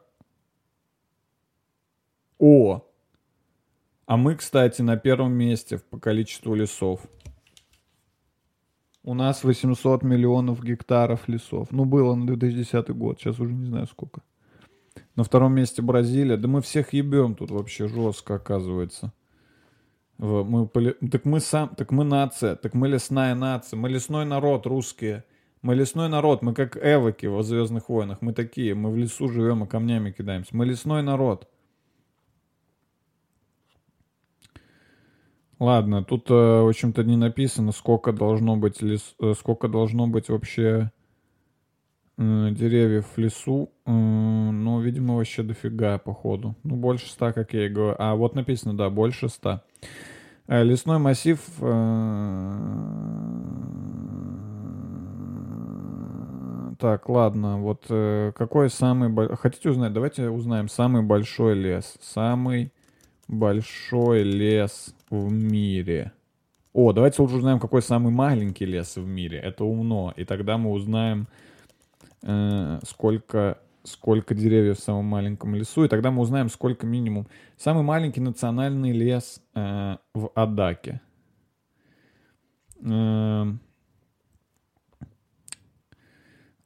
[2.40, 2.84] О!
[4.08, 7.02] А мы, кстати, на первом месте по количеству лесов.
[9.04, 11.68] У нас 800 миллионов гектаров лесов.
[11.70, 14.24] Ну, было на 2010 год, сейчас уже не знаю сколько.
[15.16, 16.38] На втором месте Бразилия.
[16.38, 19.14] Да мы всех ебем тут вообще жестко, оказывается.
[20.22, 20.68] Мы,
[21.12, 25.24] так мы сам, так мы нация, так мы лесная нация, мы лесной народ, русские.
[25.64, 29.64] Мы лесной народ, мы как эвоки во Звездных войнах, мы такие, мы в лесу живем
[29.64, 30.56] и камнями кидаемся.
[30.56, 31.48] Мы лесной народ.
[35.58, 40.30] Ладно, тут, э, в общем-то, не написано, сколько должно быть лес, э, сколько должно быть
[40.30, 40.92] вообще
[42.22, 43.72] деревьев в лесу.
[43.86, 46.56] Ну, видимо, вообще дофига, походу.
[46.64, 47.96] Ну, больше ста, как я и говорю.
[47.98, 49.64] А, вот написано, да, больше ста.
[50.48, 51.40] Лесной массив...
[56.80, 57.86] Так, ладно, вот
[58.36, 59.36] какой самый...
[59.38, 59.94] Хотите узнать?
[59.94, 61.98] Давайте узнаем самый большой лес.
[62.02, 62.72] Самый
[63.28, 66.12] большой лес в мире?
[66.74, 69.38] О, давайте лучше узнаем, какой самый маленький лес в мире.
[69.40, 70.14] Это умно.
[70.16, 71.51] И тогда мы узнаем, э,
[72.22, 75.86] сколько, сколько деревьев в самом маленьком лесу.
[75.86, 77.28] И тогда мы узнаем, сколько минимум.
[77.58, 81.02] Самый маленький национальный лес э, в Адаке.
[82.84, 83.54] Э,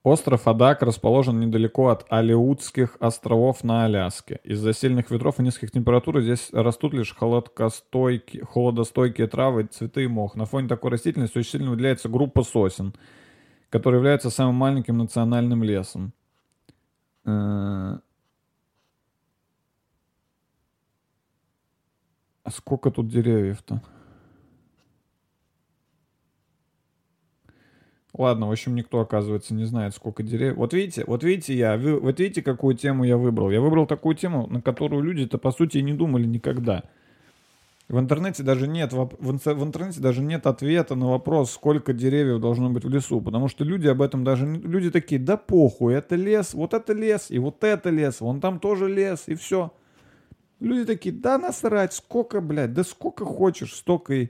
[0.06, 4.40] Остров Адак расположен недалеко от Алеутских островов на Аляске.
[4.44, 10.36] Из-за сильных ветров и низких температур здесь растут лишь холодостойкие травы, цветы и мох.
[10.36, 12.94] На фоне такой растительности очень сильно выделяется группа сосен,
[13.70, 16.14] которая является самым маленьким национальным лесом.
[17.26, 18.00] Э,
[22.44, 23.82] а сколько тут деревьев-то?
[28.18, 30.56] Ладно, в общем, никто, оказывается, не знает, сколько деревьев.
[30.56, 33.52] Вот видите, вот видите я, вы, вот видите, какую тему я выбрал?
[33.52, 36.84] Я выбрал такую тему, на которую люди-то, по сути, и не думали никогда.
[37.88, 42.84] В интернете даже нет, в, интернете даже нет ответа на вопрос, сколько деревьев должно быть
[42.84, 46.74] в лесу, потому что люди об этом даже, люди такие, да похуй, это лес, вот
[46.74, 49.72] это лес, и вот это лес, вон там тоже лес, и все.
[50.60, 54.30] Люди такие, да насрать, сколько, блядь, да сколько хочешь, столько и...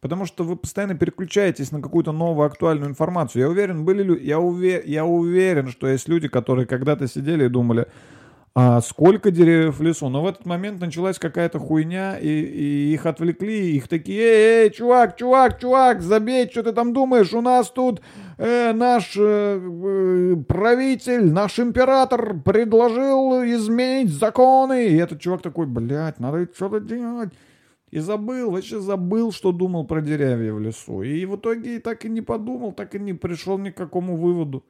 [0.00, 3.42] Потому что вы постоянно переключаетесь на какую-то новую актуальную информацию.
[3.42, 7.48] Я уверен, были люди, я, уве, я уверен, что есть люди, которые когда-то сидели и
[7.48, 7.86] думали,
[8.54, 10.08] а сколько деревьев в лесу.
[10.08, 14.64] Но в этот момент началась какая-то хуйня, и, и их отвлекли, и их такие, эй,
[14.64, 18.02] эй, чувак, чувак, чувак, забей, что ты там думаешь, у нас тут
[18.38, 24.88] э, наш э, э, правитель, наш император предложил изменить законы.
[24.88, 27.30] И этот чувак такой, блядь, надо что-то делать.
[27.92, 31.02] И забыл, вообще забыл, что думал про деревья в лесу.
[31.02, 34.64] И в итоге так и не подумал, так и не пришел ни к какому выводу.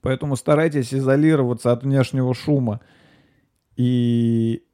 [0.00, 2.80] Поэтому старайтесь изолироваться от внешнего шума
[3.76, 4.64] и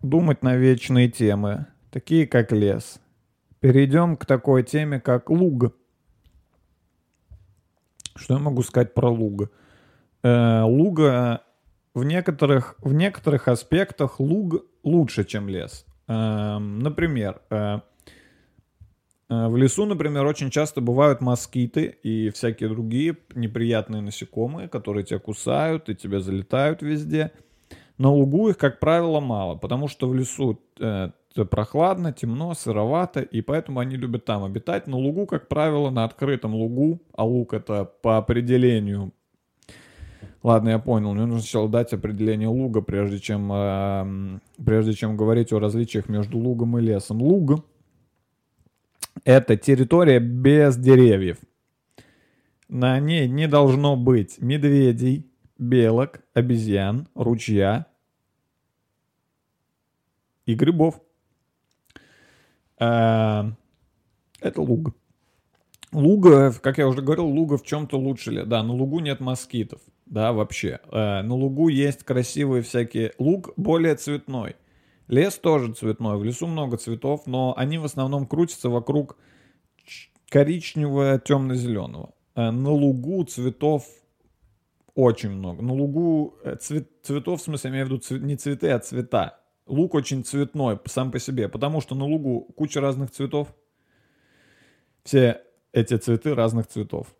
[0.00, 3.00] думать на вечные темы, такие как лес.
[3.60, 5.72] Перейдем к такой теме, как луга.
[8.14, 9.50] Что я могу сказать про луга?
[10.22, 11.42] Э, луга
[11.94, 15.86] в некоторых, в некоторых аспектах луг лучше, чем лес.
[16.06, 17.80] Эм, например, э, э,
[19.28, 25.88] в лесу, например, очень часто бывают москиты и всякие другие неприятные насекомые, которые тебя кусают
[25.88, 27.32] и тебя залетают везде.
[27.96, 31.10] На лугу их, как правило, мало, потому что в лесу э,
[31.50, 34.86] прохладно, темно, сыровато, и поэтому они любят там обитать.
[34.86, 39.12] На лугу, как правило, на открытом лугу, а луг это по определению
[40.44, 41.14] Ладно, я понял.
[41.14, 46.36] Мне нужно сначала дать определение луга, прежде чем, э, прежде чем говорить о различиях между
[46.36, 47.22] лугом и лесом.
[47.22, 47.64] Луг—
[49.24, 51.38] это территория без деревьев.
[52.68, 57.86] На ней не должно быть медведей, белок, обезьян, ручья.
[60.46, 61.00] и грибов.
[62.78, 63.44] Э,
[64.40, 64.94] Это луг.
[65.92, 68.44] Луга, как я уже говорил, луга в чем-то лучше.
[68.44, 69.80] Да, на лугу нет москитов.
[70.06, 70.80] Да, вообще.
[70.90, 73.14] Э, На лугу есть красивые всякие...
[73.18, 74.56] Луг более цветной.
[75.08, 76.18] Лес тоже цветной.
[76.18, 79.16] В лесу много цветов, но они в основном крутятся вокруг
[80.28, 82.14] коричневого, темно-зеленого.
[82.34, 83.86] Э, На лугу цветов
[84.94, 85.62] очень много.
[85.62, 88.78] На лугу э, цвет, цветов, в смысле, я имею в виду цве- не цветы, а
[88.78, 89.40] цвета.
[89.66, 93.54] Луг очень цветной сам по себе, потому что на лугу куча разных цветов.
[95.04, 95.42] Все
[95.72, 97.14] эти цветы разных цветов.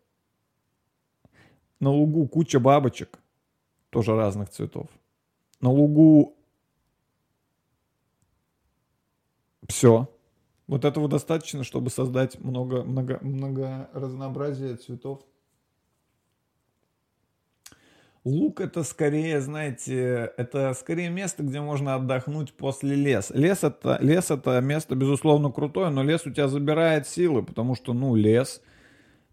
[1.80, 3.18] На лугу куча бабочек,
[3.90, 4.88] тоже разных цветов.
[5.60, 6.33] На лугу
[9.68, 10.08] все.
[10.66, 15.22] Вот этого достаточно, чтобы создать много, много, много разнообразия цветов.
[18.24, 23.36] Луг это скорее, знаете, это скорее место, где можно отдохнуть после леса.
[23.36, 27.92] Лес это, лес это место, безусловно, крутое, но лес у тебя забирает силы, потому что,
[27.92, 28.62] ну, лес.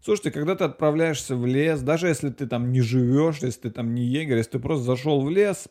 [0.04, 3.94] Слушайте, когда ты отправляешься в лес, даже если ты там не живешь, если ты там
[3.94, 5.68] не егерь, если ты просто зашел в лес,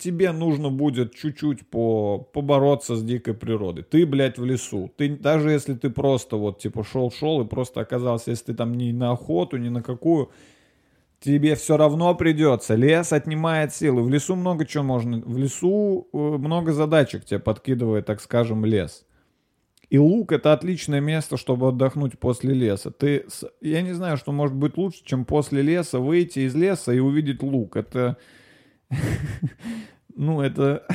[0.00, 3.84] тебе нужно будет чуть-чуть по, побороться с дикой природой.
[3.84, 4.90] Ты, блядь, в лесу.
[4.96, 8.92] Ты, даже если ты просто вот, типа, шел-шел и просто оказался, если ты там не
[8.92, 10.30] на охоту, ни на какую,
[11.20, 12.74] тебе все равно придется.
[12.74, 14.02] Лес отнимает силы.
[14.02, 15.18] В лесу много чего можно.
[15.18, 19.04] В лесу э, много задачек тебе подкидывает, так скажем, лес.
[19.90, 22.92] И луг это отличное место, чтобы отдохнуть после леса.
[22.92, 23.26] Ты,
[23.60, 27.42] я не знаю, что может быть лучше, чем после леса выйти из леса и увидеть
[27.42, 27.76] луг.
[27.76, 28.16] Это,
[30.16, 30.86] ну это,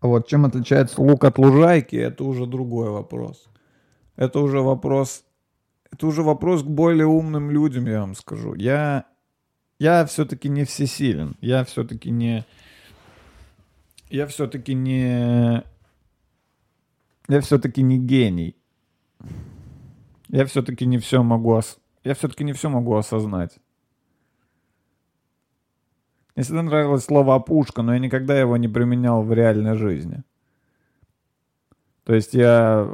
[0.00, 3.48] А вот чем отличается лук от лужайки, это уже другой вопрос.
[4.16, 5.24] Это уже вопрос,
[5.90, 8.54] это уже вопрос к более умным людям, я вам скажу.
[8.54, 9.06] Я,
[9.78, 11.36] я все-таки не всесилен.
[11.40, 12.44] Я все-таки не,
[14.08, 15.64] я все-таки не,
[17.28, 18.57] я все-таки не гений.
[20.28, 23.58] Я все-таки не все могу, ос- я все-таки не все могу осознать.
[26.34, 30.22] Мне всегда нравилось слово «опушка», но я никогда его не применял в реальной жизни.
[32.04, 32.88] То есть я...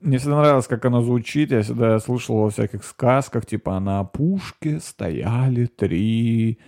[0.00, 1.50] Мне всегда нравилось, как оно звучит.
[1.50, 6.58] Я всегда слышал во всяких сказках, типа «А на опушке стояли три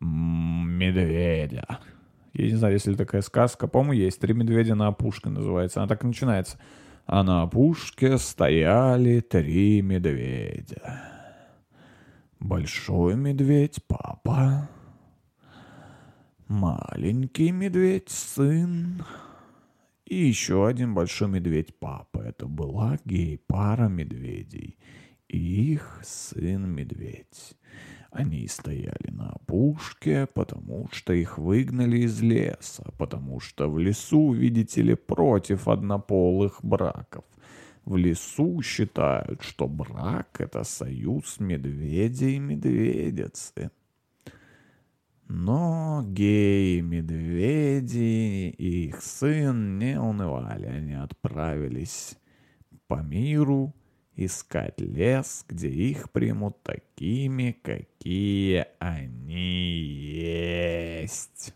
[0.00, 1.80] медведя».
[2.34, 3.68] Я не знаю, есть ли такая сказка.
[3.68, 4.20] По-моему, есть.
[4.20, 5.80] «Три медведя на опушке» называется.
[5.80, 6.58] Она так и начинается.
[7.06, 11.00] А на опушке стояли три медведя.
[12.40, 14.68] Большой медведь— папа.
[16.48, 19.04] Маленький медведь— сын.
[20.04, 22.18] И еще один большой медведь— папа.
[22.18, 24.76] Это была гей-пара медведей.
[25.28, 27.56] И их сын-медведь.
[28.14, 34.82] Они стояли на опушке, потому что их выгнали из леса, потому что в лесу, видите
[34.82, 37.24] ли, против однополых браков.
[37.84, 43.72] В лесу считают, что брак— это союз медведя и медведицы.
[45.26, 46.94] Но геи-медведи
[48.56, 50.66] и их сын не унывали.
[50.66, 52.16] Они отправились
[52.86, 53.74] по миру
[54.16, 59.80] искать лес, где их примут такими, какие они
[61.02, 61.54] есть.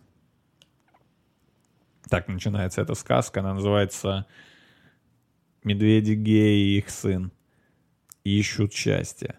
[2.08, 3.40] Так начинается эта сказка.
[3.40, 4.26] Она называется
[5.62, 7.32] «Медведи геи и их сын
[8.24, 9.38] ищут счастье».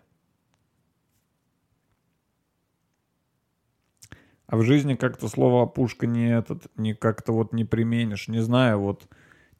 [4.45, 8.27] А в жизни как-то слово опушка не этот, не как-то вот не применишь.
[8.27, 9.07] Не знаю, вот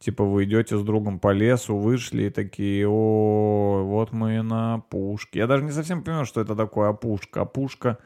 [0.00, 5.40] типа вы идете с другом по лесу, вышли и такие, о, вот мы на опушке.
[5.40, 7.42] Я даже не совсем понимаю, что это такое опушка.
[7.42, 7.98] Опушка,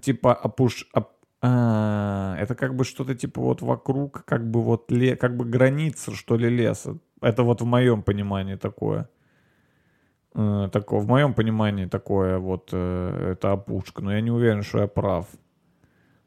[0.00, 0.88] типа опуш...
[0.94, 1.12] оп-
[1.42, 6.12] а, это как бы что-то типа вот вокруг, как бы вот ле, как бы граница,
[6.12, 6.98] что ли, леса.
[7.20, 9.08] Это вот в моем понимании такое.
[10.34, 14.02] Э, такое, в моем понимании такое вот, э, это опушка.
[14.02, 15.26] Но я не уверен, что я прав.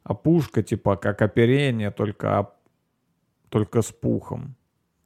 [0.04, 2.52] Опушка, типа, как оперение, только,
[3.50, 4.56] только с пухом.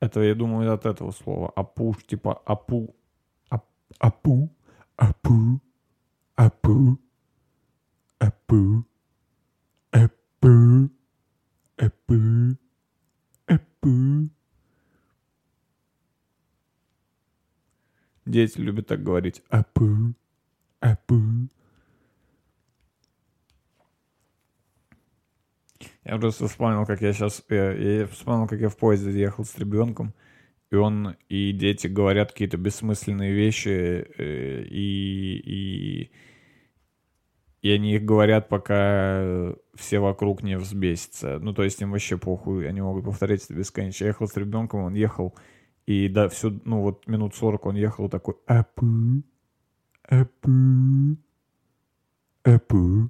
[0.04, 1.48] Это, я думаю, от этого слова.
[1.56, 2.94] Опуш, типа, опу,
[3.50, 3.64] оп-
[4.00, 4.50] опу,
[4.98, 5.62] опу,
[6.36, 7.00] опу,
[8.20, 8.86] опу,
[9.94, 10.90] опу,
[11.78, 12.58] опу,
[13.48, 14.30] опу.
[18.26, 19.42] Дети любят так говорить.
[19.50, 20.14] Апу,
[20.82, 21.16] апу.
[26.06, 27.44] Я просто вспомнил, как я сейчас...
[27.50, 30.14] Я, я вспомнил, как я в поезде ехал с ребенком.
[30.70, 36.12] и он, и дети говорят какие-то бессмысленные вещи, э, и, и,
[37.62, 41.40] и они их говорят, пока все вокруг не взбесятся.
[41.40, 44.04] Ну, то есть им вообще похуй, они могут повторять это бесконечно.
[44.04, 45.34] Я ехал с ребенком, он ехал,
[45.86, 49.24] и да, всю, ну, вот минут 40 он ехал такой, апу,
[50.10, 51.18] апу,
[52.44, 53.10] апу,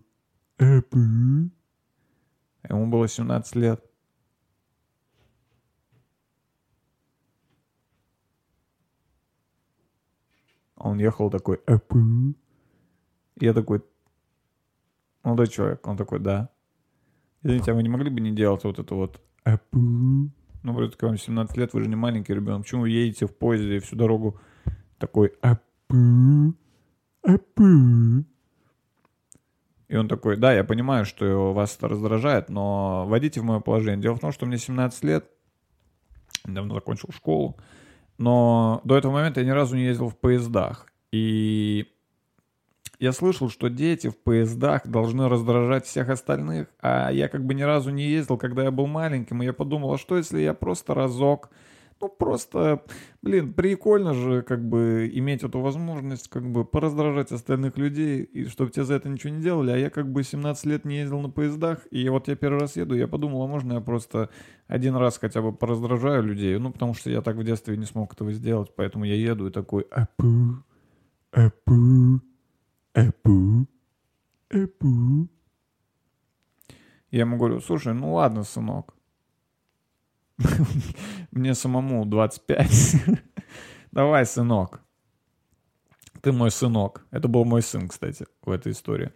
[0.60, 1.63] апу.
[2.70, 3.84] Ему было 17 лет.
[10.76, 11.60] Он ехал такой.
[13.40, 13.82] Я такой,
[15.24, 16.50] молодой человек, он такой, да.
[17.42, 19.22] Извините, а вы не могли бы не делать вот это вот?
[19.72, 20.32] Ну,
[20.74, 22.64] вроде как вам 17 лет, вы же не маленький ребенок.
[22.64, 24.40] Почему вы едете в поезде всю дорогу
[24.98, 26.56] такой «Апу,
[27.22, 28.26] апу»?
[29.94, 34.02] И он такой, да, я понимаю, что вас это раздражает, но войдите в мое положение.
[34.02, 35.30] Дело в том, что мне 17 лет,
[36.48, 37.58] недавно закончил школу,
[38.18, 40.88] но до этого момента я ни разу не ездил в поездах.
[41.12, 41.86] И
[42.98, 47.62] я слышал, что дети в поездах должны раздражать всех остальных, а я как бы ни
[47.62, 50.96] разу не ездил, когда я был маленьким, и я подумал, а что если я просто
[50.96, 51.52] разок,
[52.04, 52.84] ну просто,
[53.22, 58.72] блин, прикольно же как бы иметь эту возможность как бы пораздражать остальных людей, и чтобы
[58.72, 61.30] тебе за это ничего не делали, а я как бы 17 лет не ездил на
[61.30, 64.30] поездах, и вот я первый раз еду, я подумал, а можно я просто
[64.68, 68.14] один раз хотя бы пораздражаю людей, ну потому что я так в детстве не смог
[68.14, 70.62] этого сделать, поэтому я еду и такой, апу,
[71.32, 72.20] апу,
[72.94, 73.68] апу,
[74.50, 75.30] апу.
[77.12, 78.94] Я ему говорю, слушай, ну ладно, сынок,
[81.32, 82.96] мне самому 25.
[83.92, 84.82] Давай, сынок.
[86.22, 87.06] Ты мой сынок.
[87.12, 89.12] Это был мой сын, кстати, в этой истории.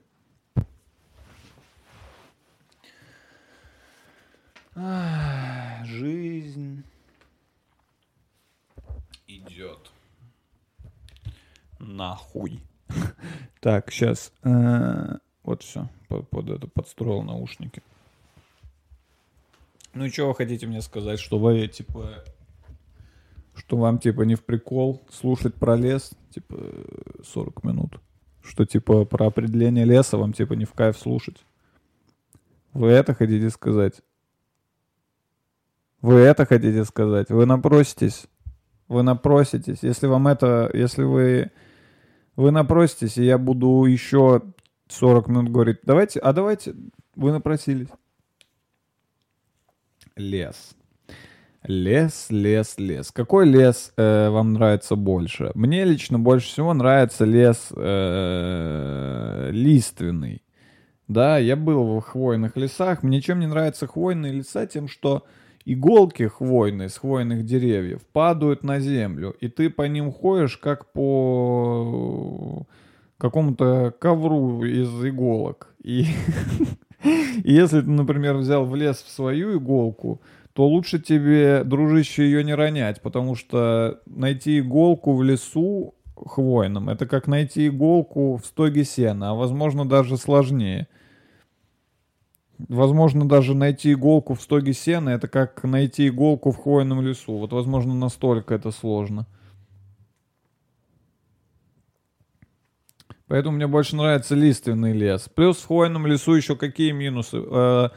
[5.85, 6.83] Жизнь
[9.27, 9.91] идет.
[11.79, 12.61] Нахуй.
[13.59, 14.31] Так, сейчас.
[14.43, 15.89] Вот все.
[16.09, 17.81] Под, под это подстроил наушники.
[19.97, 22.23] Ну что вы хотите мне сказать, что вы, типа,
[23.55, 26.55] что вам, типа, не в прикол слушать про лес, типа,
[27.23, 27.99] 40 минут?
[28.43, 31.43] Что, типа, про определение леса вам, типа, не в кайф слушать?
[32.73, 34.03] Вы это хотите сказать?
[36.03, 37.31] Вы это хотите сказать?
[37.31, 38.27] Вы напроситесь?
[38.87, 39.79] Вы напроситесь?
[39.81, 41.49] Если вам это, если вы,
[42.35, 44.43] вы напроситесь, и я буду еще
[44.89, 46.75] 40 минут говорить, давайте, а давайте,
[47.15, 47.89] вы напросились.
[50.17, 50.75] Лес.
[51.63, 53.11] Лес, лес, лес.
[53.11, 55.51] Какой лес э, вам нравится больше?
[55.53, 60.43] Мне лично больше всего нравится лес э, лиственный.
[61.07, 63.03] Да, я был в хвойных лесах.
[63.03, 64.65] Мне чем не нравятся хвойные леса?
[64.65, 65.25] Тем, что
[65.65, 72.65] иголки хвойные с хвойных деревьев падают на землю, и ты по ним ходишь как по
[73.17, 75.73] какому-то ковру из иголок.
[75.83, 76.05] И
[77.43, 80.21] если ты, например, взял в лес в свою иголку,
[80.53, 87.05] то лучше тебе, дружище, ее не ронять, потому что найти иголку в лесу хвойном, это
[87.05, 90.87] как найти иголку в стоге сена, а возможно даже сложнее.
[92.57, 97.37] Возможно, даже найти иголку в стоге сена, это как найти иголку в хвойном лесу.
[97.37, 99.27] Вот, возможно, настолько это сложно.
[103.27, 105.29] Поэтому мне больше нравится лиственный лес.
[105.33, 107.37] Плюс в хвойном лесу еще какие минусы?
[107.37, 107.89] Э,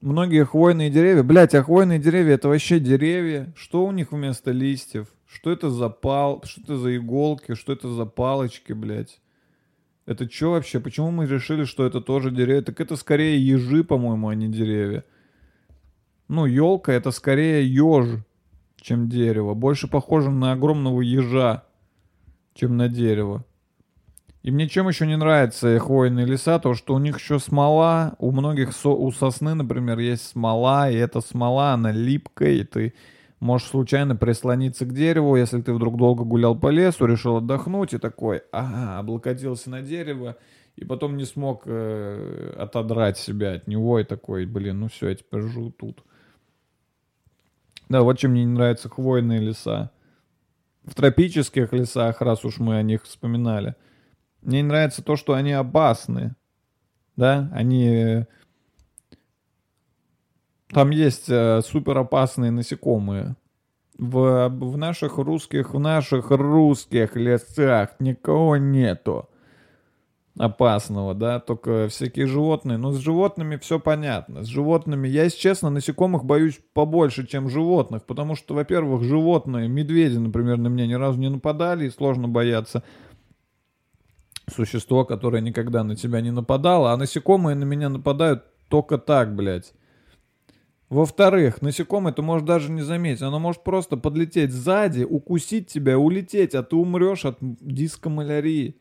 [0.00, 1.22] многие хвойные деревья.
[1.22, 3.52] Блять, а хвойные деревья это вообще деревья.
[3.54, 5.08] Что у них вместо листьев?
[5.26, 6.42] Что это за пал?
[6.44, 7.54] Что это за иголки?
[7.54, 9.20] Что это за палочки, блядь?
[10.06, 10.80] Это что вообще?
[10.80, 12.62] Почему мы решили, что это тоже деревья?
[12.62, 15.04] Так это скорее ежи, по-моему, а не деревья.
[16.28, 18.20] Ну, елка это скорее еж,
[18.76, 19.52] чем дерево.
[19.52, 21.64] Больше похоже на огромного ежа,
[22.54, 23.44] чем на дерево.
[24.42, 28.30] И мне чем еще не нравится хвойные леса, то что у них еще смола, у
[28.30, 32.94] многих со, у сосны, например, есть смола, и эта смола, она липкая, и ты
[33.38, 37.98] можешь случайно прислониться к дереву, если ты вдруг долго гулял по лесу, решил отдохнуть, и
[37.98, 40.38] такой, ага, облокотился на дерево,
[40.74, 45.16] и потом не смог э, отодрать себя от него, и такой, блин, ну все, я
[45.16, 46.02] теперь живу тут.
[47.90, 49.90] Да, вот чем мне не нравятся хвойные леса.
[50.84, 53.74] В тропических лесах, раз уж мы о них вспоминали–
[54.42, 56.34] мне не нравится то, что они опасны.
[57.16, 58.24] Да, они...
[60.68, 63.36] Там есть э, супер опасные насекомые.
[63.98, 69.28] В, в наших русских, в наших русских лесах никого нету.
[70.38, 72.78] опасного, да, только всякие животные.
[72.78, 74.42] Но с животными все понятно.
[74.42, 80.16] С животными, я, если честно, насекомых боюсь побольше, чем животных, потому что, во-первых, животные, медведи,
[80.16, 82.82] например, на меня ни разу не нападали, и сложно бояться
[84.50, 89.72] существо, которое никогда на тебя не нападало, а насекомые на меня нападают только так, блядь.
[90.90, 93.22] Во-вторых, насекомое ты можешь даже не заметить.
[93.22, 98.76] Оно может просто подлететь сзади, укусить тебя, улететь, а ты умрешь от дискомалярии.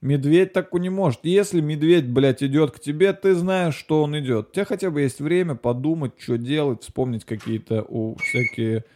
[0.00, 1.20] Медведь так не может.
[1.24, 4.48] Если медведь, блядь, идет к тебе, ты знаешь, что он идет.
[4.48, 8.86] У тебя хотя бы есть время подумать, что делать, вспомнить какие-то у, всякие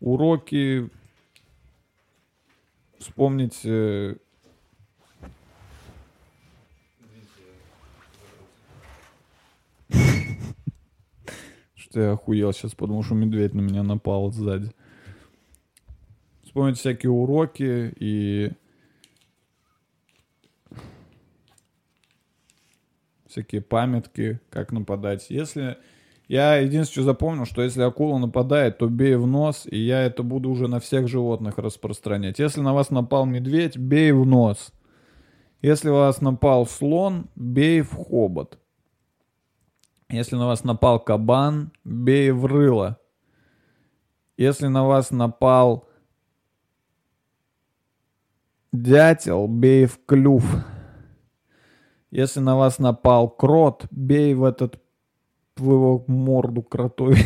[0.00, 0.88] уроки,
[2.98, 3.60] вспомнить...
[3.64, 4.16] э,
[11.94, 14.72] Что я охуел сейчас, потому что медведь на меня напал сзади.
[16.42, 18.50] Вспомнить всякие уроки и
[23.28, 25.26] всякие памятки, как нападать.
[25.30, 25.78] Если
[26.26, 30.24] я единственное, что запомнил, что если акула нападает, то бей в нос, и я это
[30.24, 32.40] буду уже на всех животных распространять.
[32.40, 34.72] Если на вас напал медведь, бей в нос.
[35.62, 38.58] Если вас напал слон, бей в хобот.
[40.10, 42.98] Если на вас напал кабан, бей в рыло.
[44.36, 45.88] Если на вас напал
[48.72, 50.44] дятел, бей в клюв.
[52.10, 54.80] Если на вас напал крот, бей в этот
[55.56, 57.16] в его морду кротой.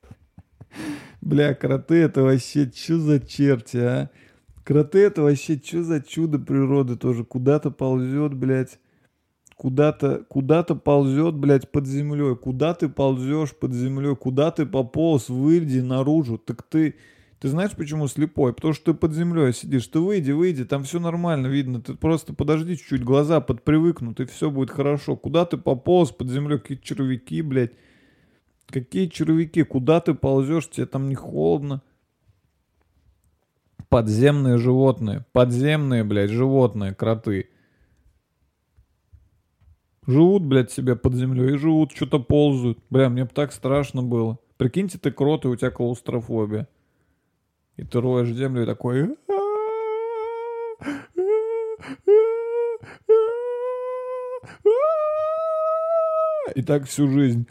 [1.20, 4.10] Бля, кроты это вообще что за черти, а?
[4.64, 7.24] Кроты это вообще что за чудо природы тоже.
[7.24, 8.78] Куда-то ползет, блядь.
[9.60, 12.34] Куда-то, куда-то ползет, блядь, под землей.
[12.34, 14.16] Куда ты ползешь под землей?
[14.16, 15.28] Куда ты пополз?
[15.28, 16.38] Выйди наружу.
[16.38, 16.94] Так ты,
[17.40, 18.54] ты знаешь, почему слепой?
[18.54, 19.86] Потому что ты под землей сидишь.
[19.88, 21.82] Ты выйди, выйди, там все нормально видно.
[21.82, 25.14] Ты просто подожди чуть-чуть, глаза подпривыкнут, и все будет хорошо.
[25.14, 26.58] Куда ты пополз под землей?
[26.58, 27.72] Какие червяки, блядь.
[28.64, 29.62] Какие червяки?
[29.62, 30.70] Куда ты ползешь?
[30.70, 31.82] Тебе там не холодно?
[33.90, 35.26] Подземные животные.
[35.32, 37.50] Подземные, блядь, животные, кроты.
[40.10, 42.78] Живут, блядь, себе под землей и живут, что-то ползают.
[42.90, 44.40] Бля, мне бы так страшно было.
[44.56, 46.66] Прикиньте, ты крот, и у тебя клаустрофобия.
[47.76, 49.16] И ты роешь землю и такой...
[56.56, 57.46] И так всю жизнь.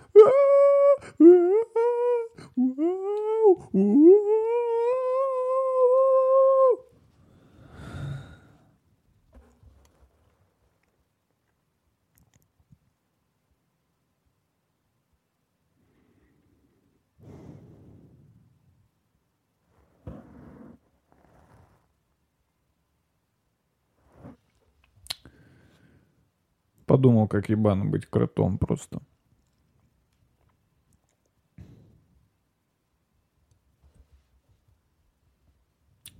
[26.89, 28.99] Подумал, как ебано быть кротом просто.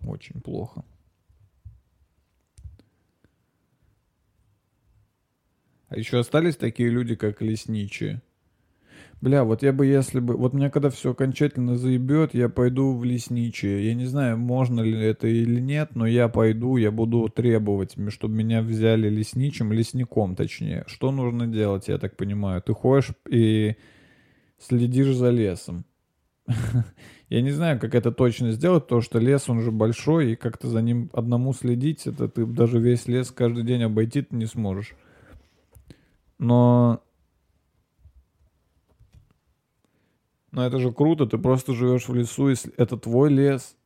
[0.06, 0.86] Очень плохо.
[5.88, 8.22] А еще остались такие люди, как лесничие.
[9.22, 10.38] Бля, вот я бы, если бы...
[10.38, 13.88] Вот меня когда все окончательно заебет, я пойду в лесничие.
[13.88, 18.36] Я не знаю, можно ли это или нет, но я пойду, я буду требовать, чтобы
[18.36, 20.86] меня взяли лесничим, лесником точнее.
[20.88, 22.62] Что нужно делать, я так понимаю?
[22.62, 23.76] Ты ходишь и
[24.58, 25.84] следишь за лесом.
[27.30, 30.68] Я не знаю, как это точно сделать, потому что лес, он же большой, и как-то
[30.68, 34.96] за ним одному следить, это ты даже весь лес каждый день обойти ты не сможешь.
[36.40, 37.04] Но...
[40.60, 43.78] Но это же круто, ты просто живешь в лесу, если это твой лес.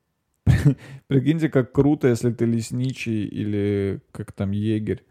[1.08, 5.06] Прикиньте, как круто, если ты лесничий или как там егерь.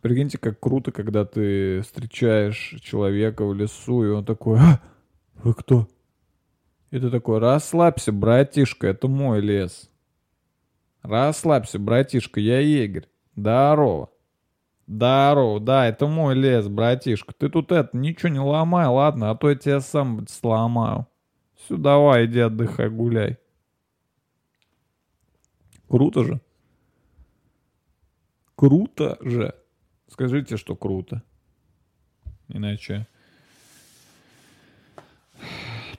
[0.00, 4.82] Прикиньте, как круто, когда ты встречаешь человека в лесу, и он такой, а,
[5.44, 5.86] вы кто?
[6.90, 9.88] И ты такой, расслабься, братишка, это мой лес.
[11.02, 13.08] Расслабься, братишка, я егерь.
[13.36, 14.10] Здорово.
[14.92, 17.32] Здорово, да, это мой лес, братишка.
[17.32, 21.06] Ты тут это, ничего не ломай, ладно, а то я тебя сам сломаю.
[21.54, 23.38] Все, давай, иди отдыхай, гуляй.
[25.88, 26.42] Круто же.
[28.54, 29.54] Круто же.
[30.08, 31.22] Скажите, что круто.
[32.48, 33.06] Иначе...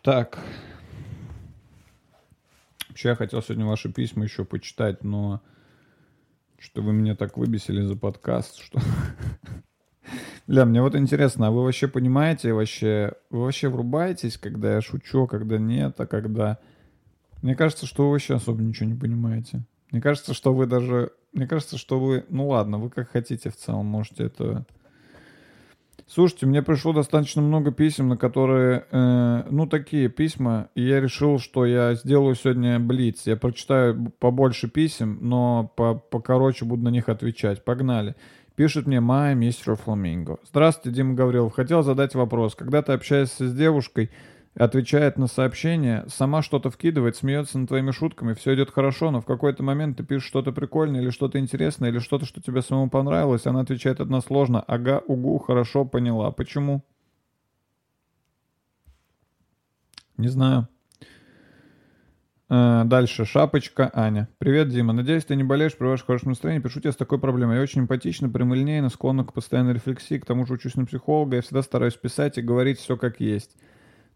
[0.04, 0.38] Так.
[2.90, 5.42] Вообще, я хотел сегодня ваши письма еще почитать, но
[6.64, 8.80] что вы меня так выбесили за подкаст, что...
[10.48, 15.28] Бля, мне вот интересно, а вы вообще понимаете, вообще, вы вообще врубаетесь, когда я шучу,
[15.28, 16.60] когда нет, а когда...
[17.42, 19.66] Мне кажется, что вы вообще особо ничего не понимаете.
[19.92, 22.26] Мне кажется, что вы даже Мне кажется, что вы...
[22.30, 24.66] Ну ладно, вы как хотите в целом, можете это...
[26.06, 31.40] Слушайте, мне пришло достаточно много писем, на которые, э, ну, такие письма, и я решил,
[31.40, 33.24] что я сделаю сегодня блиц.
[33.26, 37.64] Я прочитаю побольше писем, но по покороче буду на них отвечать.
[37.64, 38.16] Погнали.
[38.56, 40.38] Пишет мне Майя Мистер Фламинго.
[40.44, 41.54] Здравствуйте, Дима Гаврилов.
[41.54, 42.54] Хотел задать вопрос.
[42.54, 44.12] Когда ты общаешься с девушкой,
[44.56, 49.26] отвечает на сообщение, сама что-то вкидывает, смеется над твоими шутками, все идет хорошо, но в
[49.26, 53.48] какой-то момент ты пишешь что-то прикольное или что-то интересное, или что-то, что тебе самому понравилось,
[53.48, 56.32] она отвечает односложно, ага, угу, хорошо, поняла.
[56.32, 56.84] Почему?
[60.18, 60.68] Не знаю.
[62.50, 63.26] Э, Дальше.
[63.26, 64.30] Шапочка Аня.
[64.38, 64.94] Привет, Дима.
[64.94, 66.62] Надеюсь, ты не болеешь, приводишь хорошее настроение.
[66.62, 67.56] Пишу тебе с такой проблемой.
[67.56, 70.20] Я очень эмпатична, прямолинейна, склонна к постоянной рефлексии.
[70.20, 71.38] К тому же учусь на психолога.
[71.38, 73.58] Я всегда стараюсь писать и говорить все как есть.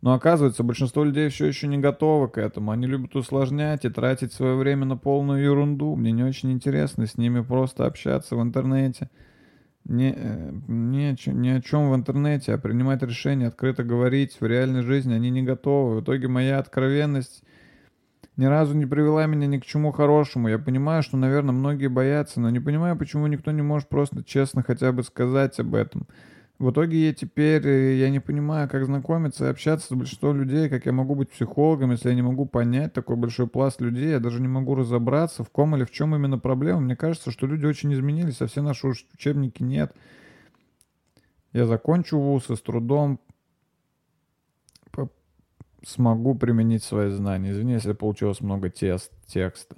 [0.01, 2.71] Но оказывается, большинство людей все еще не готовы к этому.
[2.71, 5.95] Они любят усложнять и тратить свое время на полную ерунду.
[5.95, 9.09] Мне не очень интересно с ними просто общаться в интернете.
[9.85, 14.81] Не, э, чем, ни о чем в интернете, а принимать решения, открыто говорить в реальной
[14.81, 15.97] жизни они не готовы.
[15.97, 17.43] В итоге моя откровенность
[18.35, 20.47] ни разу не привела меня ни к чему хорошему.
[20.47, 24.61] Я понимаю, что, наверное, многие боятся, но не понимаю, почему никто не может просто честно
[24.61, 26.05] хотя бы сказать об этом.
[26.59, 30.69] В итоге я теперь, э, я не понимаю, как знакомиться и общаться с большинством людей,
[30.69, 34.19] как я могу быть психологом, если я не могу понять такой большой пласт людей, я
[34.19, 36.79] даже не могу разобраться, в ком или в чем именно проблема.
[36.79, 39.93] Мне кажется, что люди очень изменились, а все наши учебники нет.
[41.53, 43.19] Я закончу вуз и с трудом
[45.85, 47.51] смогу применить свои знания.
[47.51, 49.75] Извини, если получилось много тест, текста.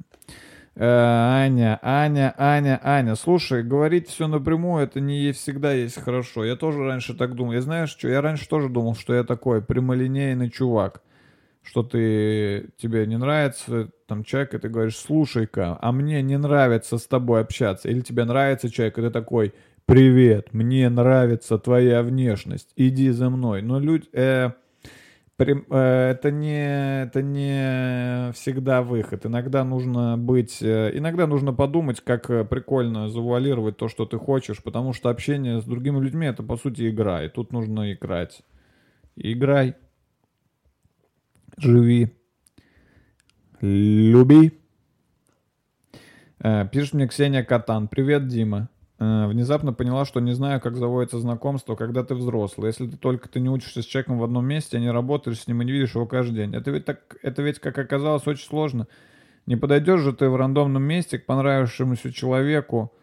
[0.82, 3.16] Аня, Аня, Аня, Аня.
[3.16, 6.46] Слушай, говорить все напрямую, это не всегда есть хорошо.
[6.46, 7.52] Я тоже раньше так думал.
[7.52, 8.08] Я знаешь что?
[8.08, 11.02] Я раньше тоже думал, что я такой прямолинейный чувак.
[11.64, 16.98] Что ты, тебе не нравится там человек, и ты говоришь, слушай-ка, а мне не нравится
[16.98, 17.90] с тобой общаться.
[17.90, 19.54] Или тебе нравится человек, и ты такой,
[19.86, 23.62] привет, мне нравится твоя внешность, иди за мной.
[23.62, 24.08] Но люди...
[24.14, 24.52] Э,
[25.40, 29.26] это не, это не всегда выход.
[29.26, 34.62] Иногда нужно быть, э, иногда нужно подумать, как э, прикольно завуалировать то, что ты хочешь,
[34.62, 38.42] потому что общение с другими людьми это по сути игра, и тут нужно играть.
[39.16, 39.76] Играй,
[41.58, 42.14] живи,
[43.62, 44.60] люби.
[46.40, 47.88] Э, Пишет мне Ксения Катан.
[47.88, 48.70] Привет, Дима.
[49.00, 52.68] Э, Внезапно поняла, что не знаю, как заводится знакомство, когда ты взрослый.
[52.68, 55.48] Если ты только ты не учишься с человеком в одном месте, а не работаешь с
[55.48, 56.56] ним и не видишь его каждый день.
[56.56, 58.88] Это ведь, так, это ведь, как оказалось, очень сложно.
[59.46, 62.94] Не подойдешь же ты в рандомном месте к понравившемуся человеку,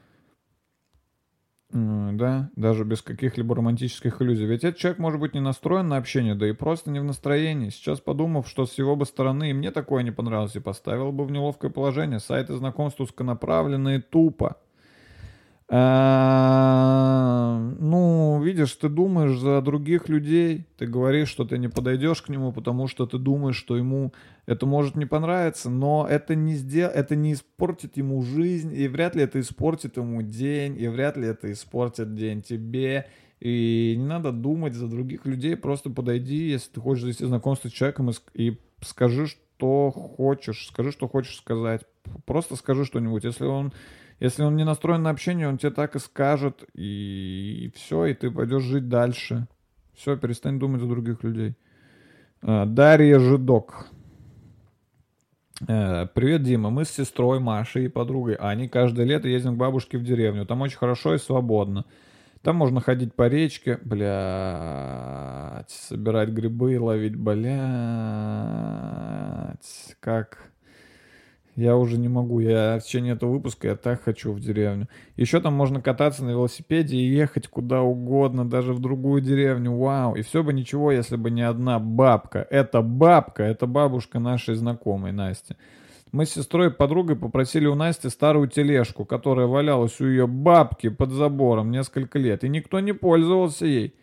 [1.72, 4.46] м, да, даже без каких-либо романтических иллюзий.
[4.46, 7.70] Ведь этот человек может быть не настроен на общение, да и просто не в настроении.
[7.70, 11.24] Сейчас подумав, что с его бы стороны и мне такое не понравилось, и поставил бы
[11.24, 12.20] в неловкое положение.
[12.20, 14.56] Сайты знакомств узконаправленные тупо.
[15.68, 22.28] А, Ну, видишь, ты думаешь за других людей, ты говоришь, что ты не подойдешь к
[22.28, 24.12] нему, потому что ты думаешь, что ему
[24.46, 26.88] это может не понравиться, но это не, сдел...
[26.88, 31.26] это не испортит ему жизнь, и вряд ли это испортит ему день, и вряд ли
[31.26, 33.06] это испортит день тебе.
[33.40, 37.72] И не надо думать за других людей, просто подойди, если ты хочешь завести знакомство с
[37.72, 41.82] человеком, и, и скажи, что хочешь, скажи, что хочешь сказать.
[42.24, 43.24] Просто скажи что-нибудь.
[43.24, 43.72] Если он
[44.18, 48.30] если он не настроен на общение, он тебе так и скажет, и, все, и ты
[48.30, 49.46] пойдешь жить дальше.
[49.94, 51.54] Все, перестань думать за других людей.
[52.42, 53.86] А, Дарья Жидок.
[55.66, 56.70] Э, Привет, Дима.
[56.70, 60.46] Мы с сестрой Машей и подругой Аней каждое лето ездим к бабушке в деревню.
[60.46, 61.84] Там очень хорошо и свободно.
[62.42, 67.46] Там можно ходить по речке, блядь, собирать грибы и ловить, блядь,
[70.00, 70.52] как...
[71.56, 72.40] Я уже не могу.
[72.40, 74.88] Я в течение этого выпуска я так хочу в деревню.
[75.16, 79.74] Еще там можно кататься на велосипеде и ехать куда угодно, даже в другую деревню.
[79.74, 80.14] Вау.
[80.14, 82.46] И все бы ничего, если бы не одна бабка.
[82.50, 85.56] Это бабка, это бабушка нашей знакомой Насти.
[86.12, 90.90] Мы с сестрой и подругой попросили у Насти старую тележку, которая валялась у ее бабки
[90.90, 93.94] под забором несколько лет, и никто не пользовался ей.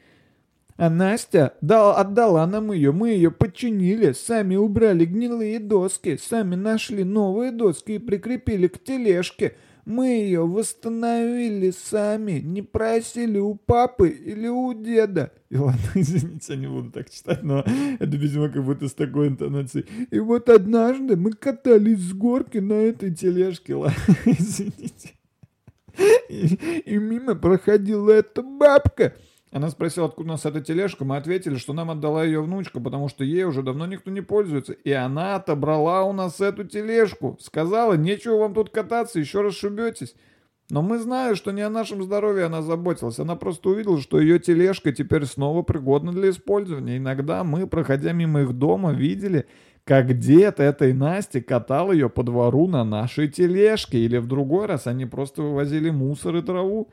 [0.76, 7.04] А Настя дал, отдала нам ее, мы ее починили, сами убрали гнилые доски, сами нашли
[7.04, 9.56] новые доски и прикрепили к тележке.
[9.86, 15.34] Мы ее восстановили сами, не просили у папы или у деда.
[15.50, 19.28] И ладно, извините, я не буду так читать, но это, видимо, как будто с такой
[19.28, 19.86] интонацией.
[20.10, 23.76] И вот однажды мы катались с горки на этой тележке.
[23.76, 23.96] Ладно,
[24.26, 25.12] извините.
[26.30, 29.14] И, и мимо проходила эта бабка.
[29.54, 31.06] Она спросила, откуда у нас эта тележка.
[31.06, 34.74] Мы ответили, что нам отдала ее внучка, потому что ей уже давно никто не пользуется.
[34.74, 37.38] И она отобрала у нас эту тележку.
[37.40, 40.16] Сказала, нечего вам тут кататься, еще раз шибетесь.
[40.72, 43.20] Но мы знали, что не о нашем здоровье она заботилась.
[43.20, 46.98] Она просто увидела, что ее тележка теперь снова пригодна для использования.
[46.98, 49.46] Иногда мы, проходя мимо их дома, видели,
[49.84, 54.00] как дед этой Насти катал ее по двору на нашей тележке.
[54.00, 56.90] Или в другой раз они просто вывозили мусор и траву.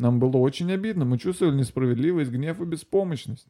[0.00, 1.04] Нам было очень обидно.
[1.04, 3.46] Мы чувствовали несправедливость, гнев и беспомощность.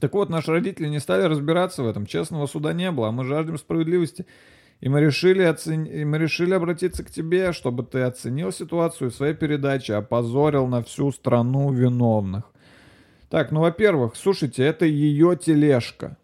[0.00, 2.06] Так вот, наши родители не стали разбираться в этом.
[2.06, 4.24] Честного суда не было, а мы жаждем справедливости.
[4.80, 5.82] И мы решили, оцен...
[5.82, 10.84] и мы решили обратиться к тебе, чтобы ты оценил ситуацию в своей передаче, опозорил на
[10.84, 12.44] всю страну виновных.
[13.28, 16.16] Так, ну, во-первых, слушайте, это ее тележка.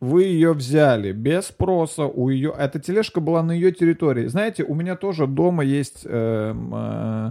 [0.00, 2.52] Вы ее взяли без спроса у ее...
[2.58, 4.26] Эта тележка была на ее территории.
[4.26, 6.02] Знаете, у меня тоже дома есть...
[6.04, 7.30] Э, э,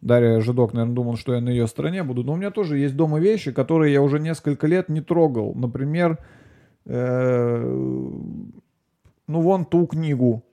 [0.00, 2.24] Дарья Жидок, наверное, думал, что я на ее стороне буду.
[2.24, 5.54] Но у меня тоже есть дома вещи, которые я уже несколько лет не трогал.
[5.54, 6.18] Например,
[6.86, 7.58] э,
[9.26, 10.44] ну вон ту книгу.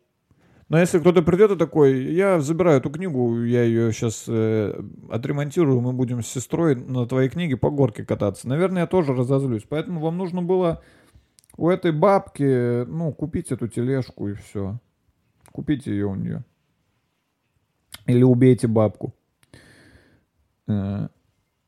[0.69, 4.77] Но если кто-то придет и такой, я забираю эту книгу, я ее сейчас э,
[5.09, 8.49] отремонтирую, мы будем с сестрой на твоей книге по горке кататься.
[8.49, 9.63] Наверное, я тоже разозлюсь.
[9.67, 10.83] Поэтому вам нужно было
[11.55, 14.77] у этой бабки, ну, купить эту тележку и все.
[15.53, 16.43] Купите ее у нее.
[18.05, 19.13] Или убейте бабку.
[20.67, 21.07] Э,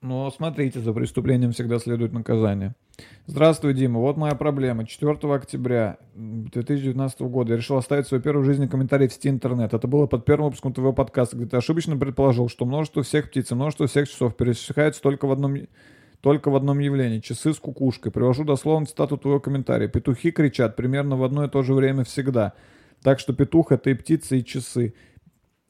[0.01, 2.73] но смотрите, за преступлением всегда следует наказание.
[3.25, 3.99] Здравствуй, Дима.
[3.99, 4.85] Вот моя проблема.
[4.85, 9.73] 4 октября 2019 года я решил оставить свой первый в жизни комментарий в сети интернет.
[9.73, 13.51] Это было под первым выпуском твоего подкаста, где ты ошибочно предположил, что множество всех птиц
[13.51, 15.57] и множество всех часов пересекаются только в одном
[16.21, 17.19] только в одном явлении.
[17.19, 18.11] Часы с кукушкой.
[18.11, 19.87] Привожу дословно цитату твоего комментария.
[19.87, 22.53] Петухи кричат примерно в одно и то же время всегда.
[23.01, 24.93] Так что петух это и птицы, и часы.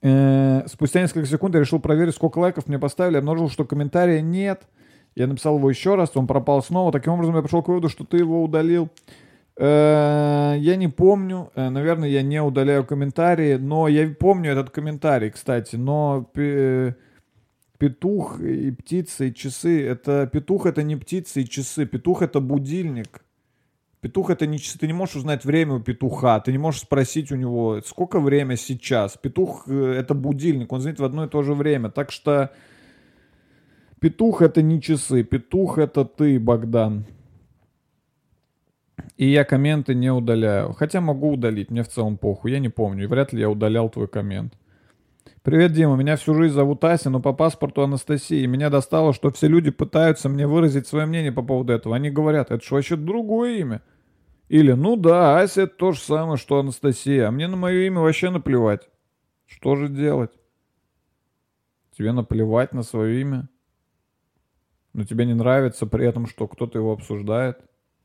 [0.02, 3.18] Э, спустя несколько секунд я решил проверить, сколько лайков мне поставили.
[3.18, 4.64] Обнаружил, что комментария нет.
[5.16, 6.92] Я написал его еще раз, он пропал снова.
[6.92, 8.90] Таким образом, я пришел к выводу, что ты его удалил.
[9.58, 11.52] Э, я не помню.
[11.56, 13.56] Э, наверное, я не удаляю комментарии.
[13.56, 15.76] Но я помню этот комментарий, кстати.
[15.76, 16.30] Но
[17.78, 19.86] петух и птицы и часы.
[19.86, 21.86] Это петух это не птицы и часы.
[21.86, 23.22] Петух это будильник.
[24.02, 27.32] Петух это не часы, ты не можешь узнать время у петуха, ты не можешь спросить
[27.34, 29.18] у него, сколько время сейчас.
[29.18, 31.90] Петух э, это будильник, он звонит в одно и то же время.
[31.90, 32.52] Так что
[34.00, 37.06] петух это не часы, петух это ты, Богдан.
[39.18, 40.72] И я комменты не удаляю.
[40.72, 43.04] Хотя могу удалить, мне в целом похуй, я не помню.
[43.04, 44.54] И вряд ли я удалял твой коммент.
[45.42, 45.96] Привет, Дима.
[45.96, 48.46] Меня всю жизнь зовут Ася, но по паспорту Анастасия.
[48.46, 51.96] Меня достало, что все люди пытаются мне выразить свое мнение по поводу этого.
[51.96, 53.82] Они говорят, это же вообще другое имя.
[54.50, 57.26] Или, ну да, Ася это то же самое, что Анастасия.
[57.26, 58.90] А мне на мое имя вообще наплевать.
[59.46, 60.32] Что же делать?
[61.98, 63.48] Тебе наплевать на свое имя?
[64.92, 67.62] Но тебе не нравится при этом, что кто-то его обсуждает?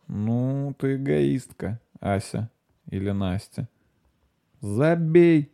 [0.06, 2.48] Ну, ты эгоистка, Ася
[2.90, 3.68] или Настя.
[4.60, 5.53] Забей.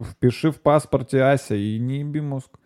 [0.00, 2.58] Впиши в паспорте Ася и не еби мозг.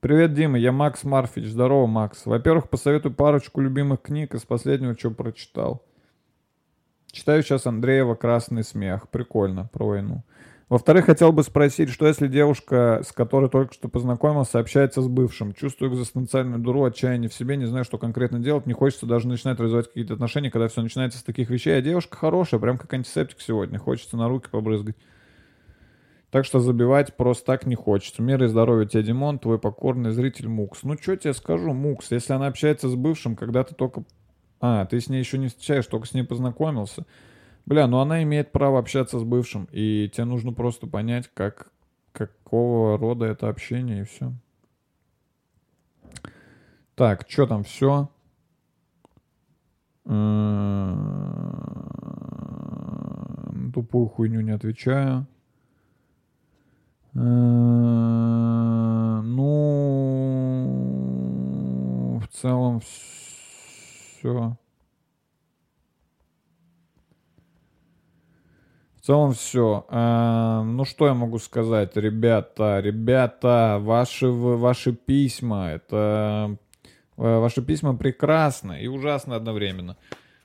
[0.00, 1.46] Привет, Дима, я Макс Марфич.
[1.46, 2.26] Здорово, Макс.
[2.26, 5.82] Во-первых, посоветую парочку любимых книг из последнего, что прочитал.
[7.10, 9.08] Читаю сейчас Андреева «Красный смех».
[9.08, 10.24] Прикольно, про войну.
[10.68, 15.52] Во-вторых, хотел бы спросить, что если девушка, с которой только что познакомился, общается с бывшим,
[15.52, 19.60] чувствую экзистенциальную дуру, отчаяние в себе, не знаю, что конкретно делать, не хочется даже начинать
[19.60, 23.40] развивать какие-то отношения, когда все начинается с таких вещей, а девушка хорошая, прям как антисептик
[23.40, 24.96] сегодня, хочется на руки побрызгать.
[26.34, 28.20] Так что забивать просто так не хочется.
[28.20, 30.82] Мир и здоровья тебе, Димон, твой покорный зритель Мукс.
[30.82, 34.02] Ну, что тебе скажу, Мукс, если она общается с бывшим, когда ты только...
[34.60, 37.06] А, ты с ней еще не встречаешь, только с ней познакомился.
[37.66, 41.70] Бля, ну она имеет право общаться с бывшим, и тебе нужно просто понять, как,
[42.10, 44.32] какого рода это общение, и все.
[46.96, 48.08] Так, что там, все?
[53.72, 55.28] Тупую хуйню не отвечаю.
[57.14, 57.20] Э,
[59.22, 59.44] ну,
[62.18, 64.56] в целом все.
[68.96, 69.86] В целом все.
[69.90, 76.56] А, ну что я могу сказать, ребята, ребята, ваши ваши письма, это
[77.16, 79.96] э, ваши письма прекрасны и ужасны одновременно.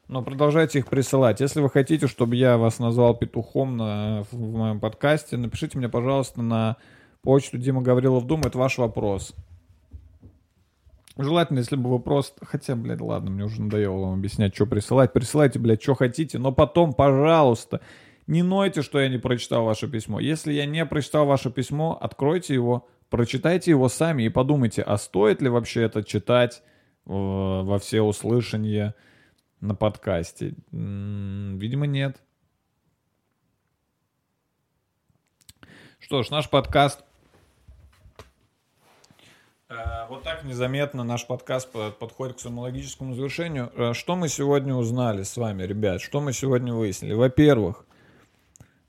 [0.10, 1.40] Но продолжайте их присылать.
[1.40, 6.42] Если вы хотите, чтобы я вас назвал петухом на, в моем подкасте, напишите мне, пожалуйста,
[6.42, 6.78] на
[7.22, 8.42] почту Дима Гаврилов Дум.
[8.42, 9.36] Это ваш вопрос.
[11.16, 12.34] Желательно, если бы вопрос...
[12.42, 15.14] Хотя, блядь, ладно, мне уже надоело вам объяснять, что присылать.
[15.14, 16.40] Присылайте, блядь, что хотите.
[16.40, 17.80] Но потом, пожалуйста,
[18.26, 20.20] не нойте, что я не прочитал ваше письмо.
[20.20, 25.40] Если я не прочитал ваше письмо, откройте его, прочитайте его сами и подумайте, а стоит
[25.44, 26.64] ли вообще это читать
[27.06, 28.96] э, во все услышания
[29.62, 30.54] на подкасте?
[30.72, 32.22] Видимо, нет.
[36.00, 37.04] Что ж, наш подкаст
[39.70, 43.72] Э, Вот так незаметно наш подкаст по- подходит к своему логическому завершению.
[43.76, 46.02] Э, Что мы сегодня узнали с вами, ребят?
[46.02, 47.14] Что мы сегодня выяснили?
[47.14, 47.86] Во-первых,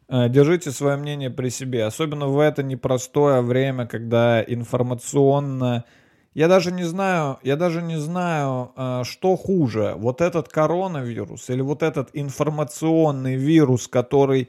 [0.08, 5.84] э, держите свое мнение при себе, особенно в это непростое время, когда информационно...
[6.32, 11.60] Я даже не знаю, я даже не знаю, э, что хуже, вот этот коронавирус или
[11.60, 14.48] вот этот информационный вирус, который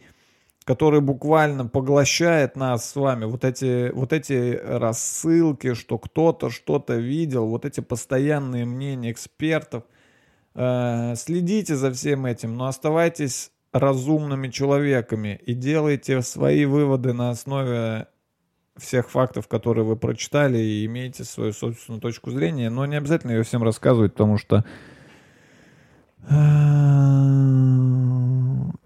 [0.64, 7.48] который буквально поглощает нас с вами, вот эти, вот эти рассылки, что кто-то что-то видел,
[7.48, 9.84] вот эти постоянные мнения экспертов.
[10.54, 18.08] Э, Следите за всем этим, но оставайтесь разумными человеками и делайте свои выводы на основе
[18.82, 23.44] всех фактов, которые вы прочитали, и имейте свою собственную точку зрения, но не обязательно ее
[23.44, 24.66] всем рассказывать, потому что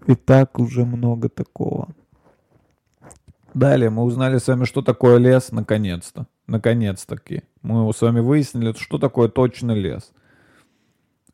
[0.06, 1.88] и так уже много такого.
[3.54, 6.26] Далее мы узнали с вами, что такое лес, наконец-то.
[6.46, 7.42] Наконец-таки.
[7.62, 10.12] Мы с вами выяснили, что такое точно лес.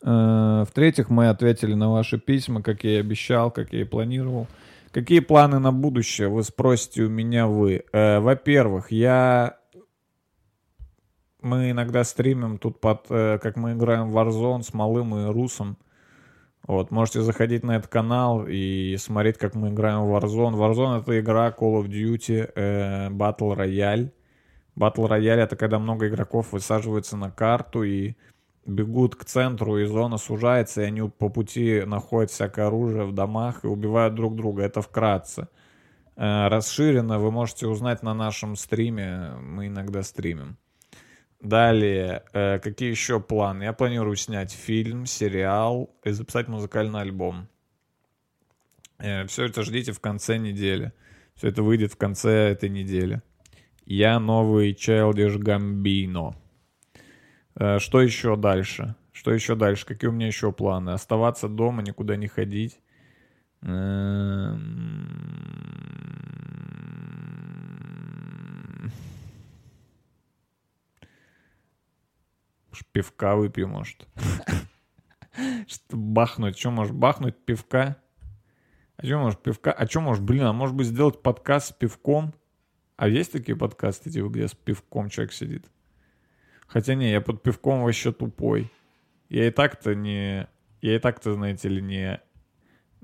[0.03, 4.47] Э, В-третьих, мы ответили на ваши письма, как я и обещал, как я и планировал.
[4.93, 7.85] Какие планы на будущее, вы спросите у меня вы.
[7.93, 9.59] Э, Во-первых, я...
[11.41, 13.07] Мы иногда стримим тут под...
[13.09, 15.79] э, Как мы играем в Warzone с Малым и Русом.
[16.67, 20.55] Вот, можете заходить на этот канал и смотреть, как мы играем в Warzone.
[20.55, 24.13] Warzone это игра Call of Duty э, Battle Royale.
[24.79, 28.15] Battle Royale это когда много игроков высаживаются на карту и
[28.65, 33.65] бегут к центру, и зона сужается, и они по пути находят всякое оружие в домах
[33.65, 34.63] и убивают друг друга.
[34.63, 35.49] Это вкратце.
[36.17, 39.33] Э, расширенно вы можете узнать на нашем стриме.
[39.41, 40.57] Мы иногда стримим.
[41.41, 43.65] Далее, э, какие еще планы?
[43.65, 47.49] Я планирую снять фильм, сериал и записать музыкальный альбом.
[49.27, 50.93] все это ждите в конце недели.
[51.35, 53.21] Все это выйдет в конце этой недели.
[53.85, 56.37] Я новый Childish Gambino.
[57.55, 58.95] Э, что еще дальше?
[59.13, 59.87] Что еще дальше?
[59.87, 60.91] Какие у меня еще планы?
[60.91, 62.81] Оставаться дома, никуда не ходить.
[63.63, 65.33] Эм,
[72.93, 74.07] Пивка выпью, может.
[75.67, 76.59] Что бахнуть?
[76.59, 77.97] Что может бахнуть пивка?
[78.97, 79.73] А что может пивка?
[79.73, 82.35] А что может, блин, а может быть сделать подкаст с пивком?
[82.97, 85.71] А есть такие подкасты, типа, где с пивком человек сидит?
[86.67, 88.71] Хотя не, я под пивком вообще тупой.
[89.29, 90.49] Я и так-то не...
[90.81, 92.21] Я и так-то, знаете ли, не...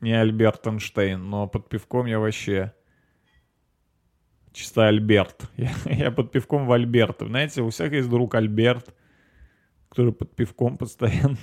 [0.01, 2.73] Не Альберт Эйнштейн, но под пивком я вообще...
[4.53, 5.49] Чисто Альберт.
[5.57, 7.27] Я, я под пивком в Альберта.
[7.27, 8.93] Знаете, у всех есть друг Альберт,
[9.89, 11.37] который под пивком постоянно.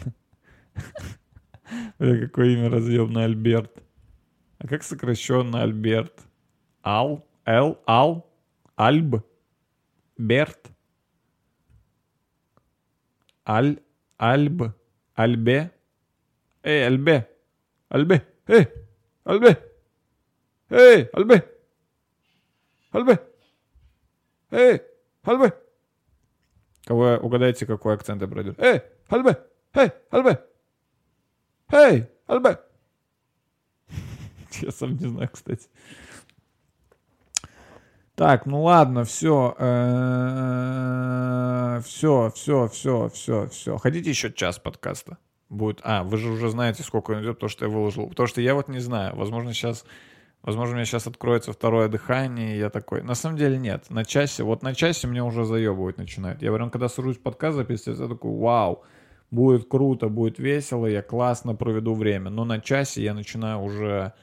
[1.97, 3.84] Какое имя разъемное Альберт.
[4.57, 6.24] А как сокращенно Альберт?
[6.84, 7.26] Ал?
[7.45, 7.80] Л?
[7.88, 8.30] Ал?
[8.76, 9.24] Альб?
[10.18, 10.72] Берт?
[13.47, 13.79] Аль?
[14.17, 14.73] Альб?
[15.13, 15.71] Альбе?
[16.63, 17.29] Эй, Альбе!
[17.89, 18.25] Альбе!
[18.47, 18.67] Эй!
[19.23, 19.57] Альбе!
[20.69, 21.47] Эй, Альбе!
[22.91, 23.19] Альбе!
[24.51, 24.81] Эй,
[25.23, 25.53] Альбе!
[26.85, 28.55] Кого угадайте, какой акцент я пройду.
[28.57, 29.37] Эй, Альбе!
[29.73, 30.43] Эй, Альбе!
[31.71, 32.59] Эй, Альбе!
[34.61, 35.67] Я сам не знаю, кстати.
[38.16, 39.53] Так, ну ладно, все.
[41.84, 43.78] Все, все, все, все, все.
[43.78, 45.18] Хотите еще час подкаста?
[45.49, 45.82] Будет.
[45.84, 48.07] А, вы же уже знаете, сколько он идет, то, что я выложил.
[48.07, 49.16] Потому что я вот не знаю.
[49.16, 49.86] Возможно, сейчас.
[50.41, 53.01] Возможно, у меня сейчас откроется второе дыхание, и я такой.
[53.01, 53.89] На самом деле нет.
[53.89, 56.41] На часе, вот на часе мне уже заебывать начинает.
[56.41, 58.84] Я прям, когда сажусь подкаст записывать, я такой, вау,
[59.32, 62.30] будет круто, будет весело, я классно проведу время.
[62.30, 64.13] Но на часе я начинаю уже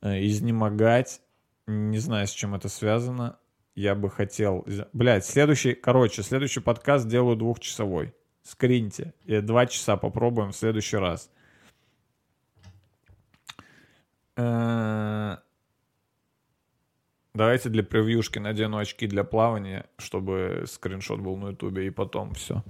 [0.00, 1.20] э, изнемогать.
[1.68, 3.38] Не знаю, с чем это связано.
[3.74, 4.66] Я бы хотел...
[4.94, 5.74] Блять, следующий...
[5.74, 8.14] Короче, следующий подкаст делаю двухчасовой.
[8.42, 9.12] Скриньте.
[9.24, 11.30] И два часа попробуем в следующий раз.
[14.34, 15.42] Давайте
[17.68, 22.64] для превьюшки надену очки для плавания, чтобы скриншот был на ютубе, и потом все.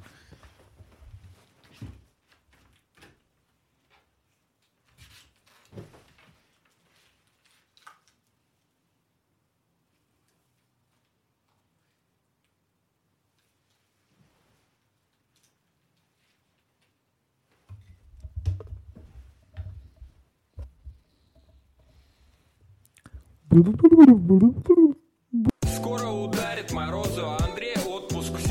[25.66, 27.49] Скоро ударит морозу, а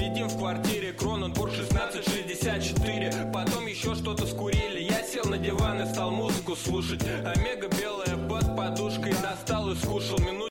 [0.07, 4.79] Сидим в квартире, Кроненбург 1664 Потом еще что-то скурили.
[4.89, 7.03] Я сел на диван и стал музыку слушать.
[7.03, 10.37] Омега белая под подушкой Достал и скушал минут